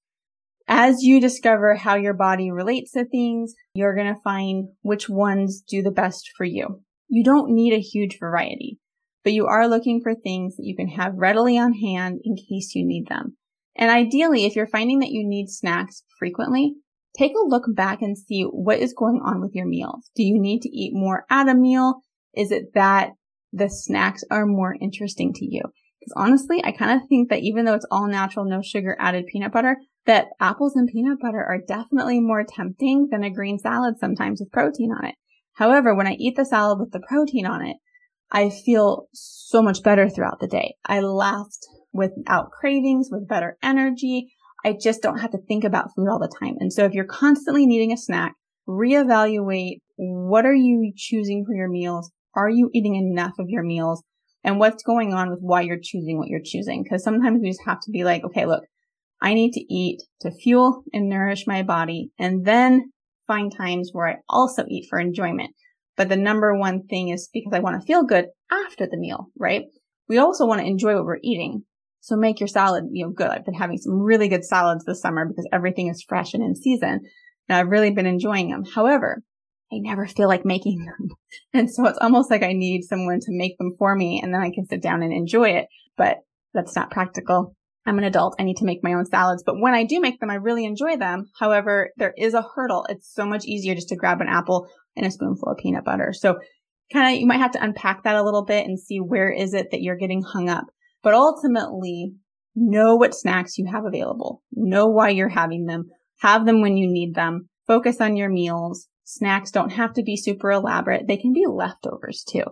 As 0.74 1.02
you 1.02 1.20
discover 1.20 1.74
how 1.74 1.96
your 1.96 2.14
body 2.14 2.50
relates 2.50 2.92
to 2.92 3.04
things, 3.04 3.54
you're 3.74 3.94
going 3.94 4.06
to 4.06 4.20
find 4.22 4.68
which 4.80 5.06
ones 5.06 5.60
do 5.60 5.82
the 5.82 5.90
best 5.90 6.30
for 6.34 6.44
you. 6.44 6.80
You 7.08 7.22
don't 7.22 7.52
need 7.52 7.74
a 7.74 7.78
huge 7.78 8.18
variety, 8.18 8.78
but 9.22 9.34
you 9.34 9.44
are 9.44 9.68
looking 9.68 10.00
for 10.00 10.14
things 10.14 10.56
that 10.56 10.64
you 10.64 10.74
can 10.74 10.88
have 10.88 11.12
readily 11.16 11.58
on 11.58 11.74
hand 11.74 12.22
in 12.24 12.36
case 12.36 12.74
you 12.74 12.86
need 12.86 13.06
them. 13.08 13.36
And 13.76 13.90
ideally, 13.90 14.46
if 14.46 14.56
you're 14.56 14.66
finding 14.66 15.00
that 15.00 15.10
you 15.10 15.28
need 15.28 15.50
snacks 15.50 16.04
frequently, 16.18 16.72
take 17.18 17.32
a 17.32 17.46
look 17.46 17.64
back 17.74 18.00
and 18.00 18.16
see 18.16 18.44
what 18.44 18.78
is 18.78 18.94
going 18.94 19.20
on 19.22 19.42
with 19.42 19.54
your 19.54 19.66
meals. 19.66 20.10
Do 20.16 20.22
you 20.22 20.40
need 20.40 20.60
to 20.62 20.70
eat 20.70 20.94
more 20.94 21.26
at 21.28 21.50
a 21.50 21.54
meal? 21.54 22.00
Is 22.34 22.50
it 22.50 22.72
that 22.72 23.10
the 23.52 23.68
snacks 23.68 24.24
are 24.30 24.46
more 24.46 24.74
interesting 24.80 25.34
to 25.34 25.44
you? 25.44 25.64
Because 26.02 26.14
honestly, 26.16 26.60
I 26.64 26.72
kind 26.72 27.00
of 27.00 27.08
think 27.08 27.30
that 27.30 27.42
even 27.42 27.64
though 27.64 27.74
it's 27.74 27.86
all 27.88 28.08
natural, 28.08 28.44
no 28.44 28.60
sugar 28.60 28.96
added 28.98 29.26
peanut 29.26 29.52
butter, 29.52 29.76
that 30.06 30.28
apples 30.40 30.74
and 30.74 30.88
peanut 30.88 31.20
butter 31.20 31.38
are 31.38 31.60
definitely 31.66 32.18
more 32.18 32.44
tempting 32.44 33.06
than 33.12 33.22
a 33.22 33.30
green 33.30 33.58
salad 33.58 33.98
sometimes 34.00 34.40
with 34.40 34.50
protein 34.50 34.90
on 34.90 35.06
it. 35.06 35.14
However, 35.54 35.94
when 35.94 36.08
I 36.08 36.16
eat 36.18 36.34
the 36.36 36.44
salad 36.44 36.80
with 36.80 36.90
the 36.90 37.04
protein 37.08 37.46
on 37.46 37.64
it, 37.64 37.76
I 38.32 38.50
feel 38.50 39.06
so 39.12 39.62
much 39.62 39.84
better 39.84 40.08
throughout 40.08 40.40
the 40.40 40.48
day. 40.48 40.74
I 40.84 41.00
last 41.00 41.68
without 41.92 42.50
cravings, 42.50 43.08
with 43.12 43.28
better 43.28 43.56
energy. 43.62 44.32
I 44.64 44.76
just 44.80 45.02
don't 45.02 45.18
have 45.18 45.30
to 45.32 45.38
think 45.46 45.62
about 45.62 45.90
food 45.94 46.08
all 46.10 46.18
the 46.18 46.34
time. 46.40 46.56
And 46.58 46.72
so 46.72 46.84
if 46.84 46.94
you're 46.94 47.04
constantly 47.04 47.66
needing 47.66 47.92
a 47.92 47.96
snack, 47.96 48.34
reevaluate 48.66 49.78
what 49.96 50.46
are 50.46 50.54
you 50.54 50.92
choosing 50.96 51.44
for 51.46 51.54
your 51.54 51.68
meals? 51.68 52.10
Are 52.34 52.48
you 52.48 52.70
eating 52.74 52.96
enough 52.96 53.34
of 53.38 53.46
your 53.48 53.62
meals? 53.62 54.02
And 54.44 54.58
what's 54.58 54.82
going 54.82 55.14
on 55.14 55.30
with 55.30 55.40
why 55.40 55.62
you're 55.62 55.78
choosing 55.80 56.18
what 56.18 56.28
you're 56.28 56.40
choosing? 56.44 56.82
Because 56.82 57.04
sometimes 57.04 57.40
we 57.40 57.50
just 57.50 57.62
have 57.64 57.80
to 57.80 57.90
be 57.90 58.04
like, 58.04 58.24
okay, 58.24 58.46
look, 58.46 58.64
I 59.20 59.34
need 59.34 59.52
to 59.52 59.60
eat 59.72 60.02
to 60.20 60.32
fuel 60.32 60.82
and 60.92 61.08
nourish 61.08 61.46
my 61.46 61.62
body 61.62 62.10
and 62.18 62.44
then 62.44 62.90
find 63.28 63.54
times 63.56 63.90
where 63.92 64.08
I 64.08 64.16
also 64.28 64.64
eat 64.68 64.86
for 64.90 64.98
enjoyment. 64.98 65.50
But 65.96 66.08
the 66.08 66.16
number 66.16 66.58
one 66.58 66.86
thing 66.88 67.10
is 67.10 67.28
because 67.32 67.52
I 67.52 67.60
want 67.60 67.80
to 67.80 67.86
feel 67.86 68.02
good 68.02 68.26
after 68.50 68.86
the 68.86 68.96
meal, 68.96 69.28
right? 69.38 69.64
We 70.08 70.18
also 70.18 70.46
want 70.46 70.60
to 70.60 70.66
enjoy 70.66 70.94
what 70.96 71.04
we're 71.04 71.18
eating. 71.22 71.62
So 72.00 72.16
make 72.16 72.40
your 72.40 72.48
salad, 72.48 72.84
you 72.90 73.06
know, 73.06 73.12
good. 73.12 73.28
I've 73.28 73.44
been 73.44 73.54
having 73.54 73.78
some 73.78 74.00
really 74.00 74.26
good 74.26 74.44
salads 74.44 74.84
this 74.84 75.00
summer 75.00 75.24
because 75.24 75.48
everything 75.52 75.88
is 75.88 76.04
fresh 76.06 76.34
and 76.34 76.42
in 76.42 76.56
season. 76.56 77.00
And 77.48 77.56
I've 77.56 77.68
really 77.68 77.92
been 77.92 78.06
enjoying 78.06 78.50
them. 78.50 78.64
However, 78.64 79.22
I 79.72 79.78
never 79.78 80.06
feel 80.06 80.28
like 80.28 80.44
making 80.44 80.84
them. 80.84 81.08
And 81.52 81.70
so 81.70 81.86
it's 81.86 81.98
almost 82.00 82.30
like 82.30 82.42
I 82.42 82.52
need 82.52 82.82
someone 82.82 83.20
to 83.20 83.30
make 83.30 83.56
them 83.58 83.74
for 83.78 83.94
me 83.94 84.20
and 84.22 84.32
then 84.32 84.42
I 84.42 84.50
can 84.50 84.66
sit 84.66 84.82
down 84.82 85.02
and 85.02 85.12
enjoy 85.12 85.50
it. 85.50 85.66
But 85.96 86.18
that's 86.52 86.76
not 86.76 86.90
practical. 86.90 87.56
I'm 87.84 87.98
an 87.98 88.04
adult. 88.04 88.36
I 88.38 88.44
need 88.44 88.58
to 88.58 88.64
make 88.64 88.84
my 88.84 88.92
own 88.92 89.06
salads. 89.06 89.42
But 89.44 89.60
when 89.60 89.74
I 89.74 89.84
do 89.84 90.00
make 90.00 90.20
them, 90.20 90.30
I 90.30 90.34
really 90.34 90.64
enjoy 90.64 90.96
them. 90.96 91.26
However, 91.38 91.90
there 91.96 92.14
is 92.16 92.34
a 92.34 92.46
hurdle. 92.54 92.86
It's 92.88 93.12
so 93.12 93.26
much 93.26 93.44
easier 93.44 93.74
just 93.74 93.88
to 93.88 93.96
grab 93.96 94.20
an 94.20 94.28
apple 94.28 94.68
and 94.94 95.04
a 95.04 95.10
spoonful 95.10 95.48
of 95.48 95.58
peanut 95.58 95.84
butter. 95.84 96.12
So 96.12 96.38
kind 96.92 97.14
of, 97.14 97.20
you 97.20 97.26
might 97.26 97.40
have 97.40 97.52
to 97.52 97.62
unpack 97.62 98.04
that 98.04 98.14
a 98.14 98.22
little 98.22 98.44
bit 98.44 98.66
and 98.66 98.78
see 98.78 98.98
where 98.98 99.30
is 99.30 99.52
it 99.52 99.70
that 99.72 99.80
you're 99.80 99.96
getting 99.96 100.22
hung 100.22 100.48
up. 100.48 100.66
But 101.02 101.14
ultimately, 101.14 102.12
know 102.54 102.94
what 102.94 103.14
snacks 103.14 103.58
you 103.58 103.66
have 103.72 103.84
available. 103.84 104.42
Know 104.52 104.86
why 104.86 105.08
you're 105.08 105.28
having 105.28 105.66
them. 105.66 105.86
Have 106.20 106.46
them 106.46 106.60
when 106.60 106.76
you 106.76 106.86
need 106.88 107.14
them. 107.14 107.48
Focus 107.66 108.00
on 108.00 108.16
your 108.16 108.28
meals. 108.28 108.86
Snacks 109.04 109.50
don't 109.50 109.72
have 109.72 109.92
to 109.94 110.02
be 110.02 110.16
super 110.16 110.50
elaborate. 110.50 111.06
They 111.06 111.16
can 111.16 111.32
be 111.32 111.44
leftovers 111.46 112.24
too. 112.24 112.44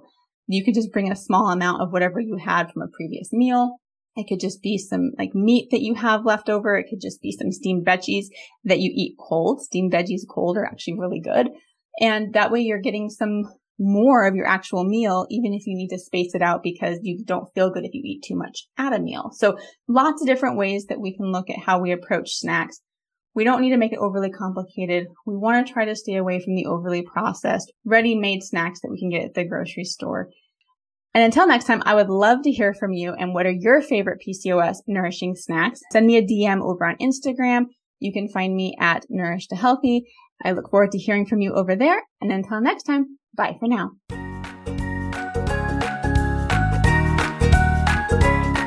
You 0.47 0.65
could 0.65 0.75
just 0.75 0.93
bring 0.93 1.11
a 1.11 1.17
small 1.17 1.51
amount 1.51 1.81
of 1.81 1.93
whatever 1.93 2.21
you 2.21 2.37
had 2.37 2.71
from 2.71 2.83
a 2.83 2.89
previous 2.89 3.33
meal 3.33 3.77
it 4.17 4.27
could 4.29 4.41
just 4.41 4.63
be 4.63 4.77
some 4.77 5.13
like 5.19 5.35
meat 5.35 5.69
that 5.71 5.83
you 5.83 5.95
have 5.95 6.25
left 6.25 6.49
over. 6.49 6.77
It 6.77 6.87
could 6.91 7.01
just 7.01 7.23
be 7.23 7.33
some 7.33 7.53
steamed 7.53 7.87
veggies 7.87 8.27
that 8.65 8.81
you 8.81 8.93
eat 8.95 9.17
cold. 9.19 9.63
Steamed 9.63 9.93
veggies 9.93 10.23
cold 10.29 10.57
are 10.57 10.65
actually 10.65 10.99
really 10.99 11.21
good. 11.21 11.49
And 12.01 12.33
that 12.35 12.51
way 12.51 12.61
you're 12.61 12.81
getting 12.81 13.09
some 13.09 13.45
more 13.79 14.27
of 14.27 14.35
your 14.35 14.47
actual 14.47 14.85
meal, 14.85 15.27
even 15.31 15.55
if 15.55 15.67
you 15.67 15.77
need 15.77 15.89
to 15.89 15.99
space 15.99 16.35
it 16.35 16.43
out 16.43 16.63
because 16.63 16.99
you 17.03 17.25
don't 17.25 17.49
feel 17.55 17.71
good 17.71 17.85
if 17.85 17.95
you 17.95 18.03
eat 18.05 18.23
too 18.23 18.37
much 18.37 18.67
at 18.77 18.93
a 18.93 18.99
meal. 18.99 19.31
So 19.33 19.59
lots 19.89 20.21
of 20.21 20.29
different 20.29 20.59
ways 20.59 20.87
that 20.87 21.01
we 21.01 21.17
can 21.17 21.33
look 21.33 21.49
at 21.49 21.59
how 21.59 21.81
we 21.81 21.93
approach 21.93 22.33
snacks. 22.33 22.81
We 23.35 23.45
don't 23.45 23.61
need 23.61 23.71
to 23.71 23.77
make 23.77 23.93
it 23.93 23.99
overly 23.99 24.31
complicated. 24.31 25.07
We 25.27 25.37
want 25.37 25.67
to 25.67 25.73
try 25.73 25.85
to 25.85 25.95
stay 25.95 26.17
away 26.17 26.41
from 26.41 26.55
the 26.55 26.67
overly 26.67 27.03
processed, 27.03 27.73
ready-made 27.85 28.43
snacks 28.43 28.81
that 28.81 28.91
we 28.91 28.99
can 28.99 29.11
get 29.11 29.25
at 29.25 29.35
the 29.35 29.45
grocery 29.45 29.85
store. 29.85 30.29
And 31.15 31.25
until 31.25 31.47
next 31.47 31.65
time, 31.65 31.83
I 31.85 31.95
would 31.95 32.09
love 32.09 32.43
to 32.43 32.51
hear 32.51 32.73
from 32.73 32.93
you 32.93 33.13
and 33.13 33.35
what 33.35 33.47
are 33.47 33.51
your 33.51 33.83
favorite 33.83 34.23
PCOS 34.27 34.79
nourishing 34.87 35.35
snacks? 35.35 35.81
Send 35.93 36.07
me 36.07 36.17
a 36.17 36.23
DM 36.23 36.63
over 36.63 36.87
on 36.87 36.97
Instagram. 36.99 37.67
You 37.99 38.13
can 38.13 38.29
find 38.29 38.55
me 38.55 38.77
at 38.79 39.07
Nourished 39.09 39.51
to 39.51 39.57
Healthy. 39.57 40.05
I 40.45 40.53
look 40.53 40.71
forward 40.71 40.93
to 40.93 40.99
hearing 40.99 41.27
from 41.27 41.41
you 41.41 41.53
over 41.53 41.77
there. 41.77 42.03
And 42.21 42.33
until 42.33 42.61
next 42.61 42.85
time, 42.85 43.19
bye 43.37 43.57
for 43.59 43.69
now. 43.69 43.91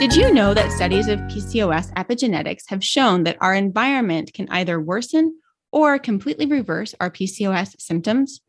Did 0.04 0.18
you 0.18 0.34
know 0.34 0.54
that 0.54 0.74
studies 0.74 1.08
of 1.08 1.18
PCOS 1.22 1.94
epigenetics 1.94 2.63
have 2.68 2.84
shown 2.84 3.24
that 3.24 3.38
our 3.39 3.56
environment 3.56 4.34
can 4.34 4.50
either 4.50 4.78
worsen 4.78 5.39
or 5.72 5.98
completely 5.98 6.46
reverse 6.46 6.94
our 7.00 7.10
PCOS 7.10 7.80
symptoms? 7.80 8.42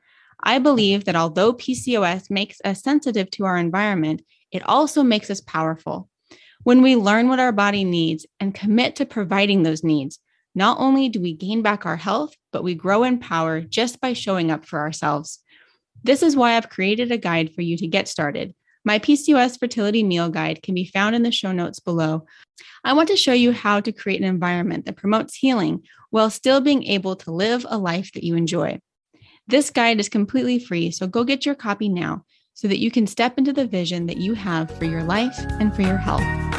I 0.43 0.59
believe 0.59 1.05
that 1.05 1.14
although 1.14 1.53
PCOS 1.53 2.29
makes 2.29 2.61
us 2.64 2.83
sensitive 2.83 3.31
to 3.31 3.45
our 3.45 3.57
environment, 3.57 4.23
it 4.51 4.67
also 4.67 5.05
makes 5.05 5.31
us 5.31 5.40
powerful. 5.40 6.09
When 6.64 6.83
we 6.83 6.97
learn 6.97 7.29
what 7.29 7.38
our 7.38 7.53
body 7.53 7.85
needs 7.85 8.27
and 8.40 8.53
commit 8.53 8.97
to 8.97 9.07
providing 9.07 9.62
those 9.62 9.85
needs, 9.85 10.19
not 10.57 10.81
only 10.81 11.09
do 11.09 11.21
we 11.21 11.35
gain 11.35 11.62
back 11.62 11.87
our 11.87 11.97
health, 11.97 12.35
but 12.53 12.64
we 12.64 12.75
grow 12.75 13.05
in 13.05 13.21
power 13.21 13.61
just 13.61 14.01
by 14.01 14.12
showing 14.12 14.51
up 14.51 14.67
for 14.67 14.81
ourselves. 14.81 15.38
This 16.03 16.25
is 16.25 16.35
why 16.35 16.57
I've 16.57 16.69
created 16.69 17.12
a 17.12 17.17
guide 17.17 17.55
for 17.55 17.62
you 17.62 17.77
to 17.77 17.87
get 17.87 18.09
started. 18.09 18.57
My 18.85 18.99
PCOS 18.99 19.59
fertility 19.59 20.03
meal 20.03 20.29
guide 20.29 20.62
can 20.62 20.75
be 20.75 20.85
found 20.85 21.16
in 21.16 21.23
the 21.23 21.33
show 21.33 21.53
notes 21.53 21.81
below. 21.81 22.27
I 22.85 22.92
want 22.92 23.09
to 23.09 23.16
show 23.16 23.33
you 23.33 23.53
how 23.53 23.81
to 23.81 23.92
create 23.92 24.20
an 24.20 24.27
environment 24.27 24.85
that 24.85 24.97
promotes 24.97 25.35
healing 25.35 25.83
while 26.11 26.29
still 26.29 26.61
being 26.61 26.85
able 26.85 27.16
to 27.16 27.33
live 27.33 27.64
a 27.68 27.79
life 27.79 28.12
that 28.12 28.25
you 28.25 28.37
enjoy. 28.37 28.81
This 29.47 29.70
guide 29.70 30.01
is 30.01 30.09
completely 30.09 30.59
free, 30.59 30.90
so 30.90 31.07
go 31.07 31.25
get 31.25 31.47
your 31.47 31.55
copy 31.55 31.88
now 31.88 32.25
so 32.53 32.68
that 32.68 32.79
you 32.79 32.90
can 32.90 33.07
step 33.07 33.38
into 33.38 33.53
the 33.53 33.66
vision 33.66 34.07
that 34.07 34.18
you 34.18 34.35
have 34.35 34.70
for 34.79 34.85
your 34.85 35.03
life 35.03 35.37
and 35.61 35.75
for 35.75 35.83
your 35.83 35.99
health. 35.99 36.54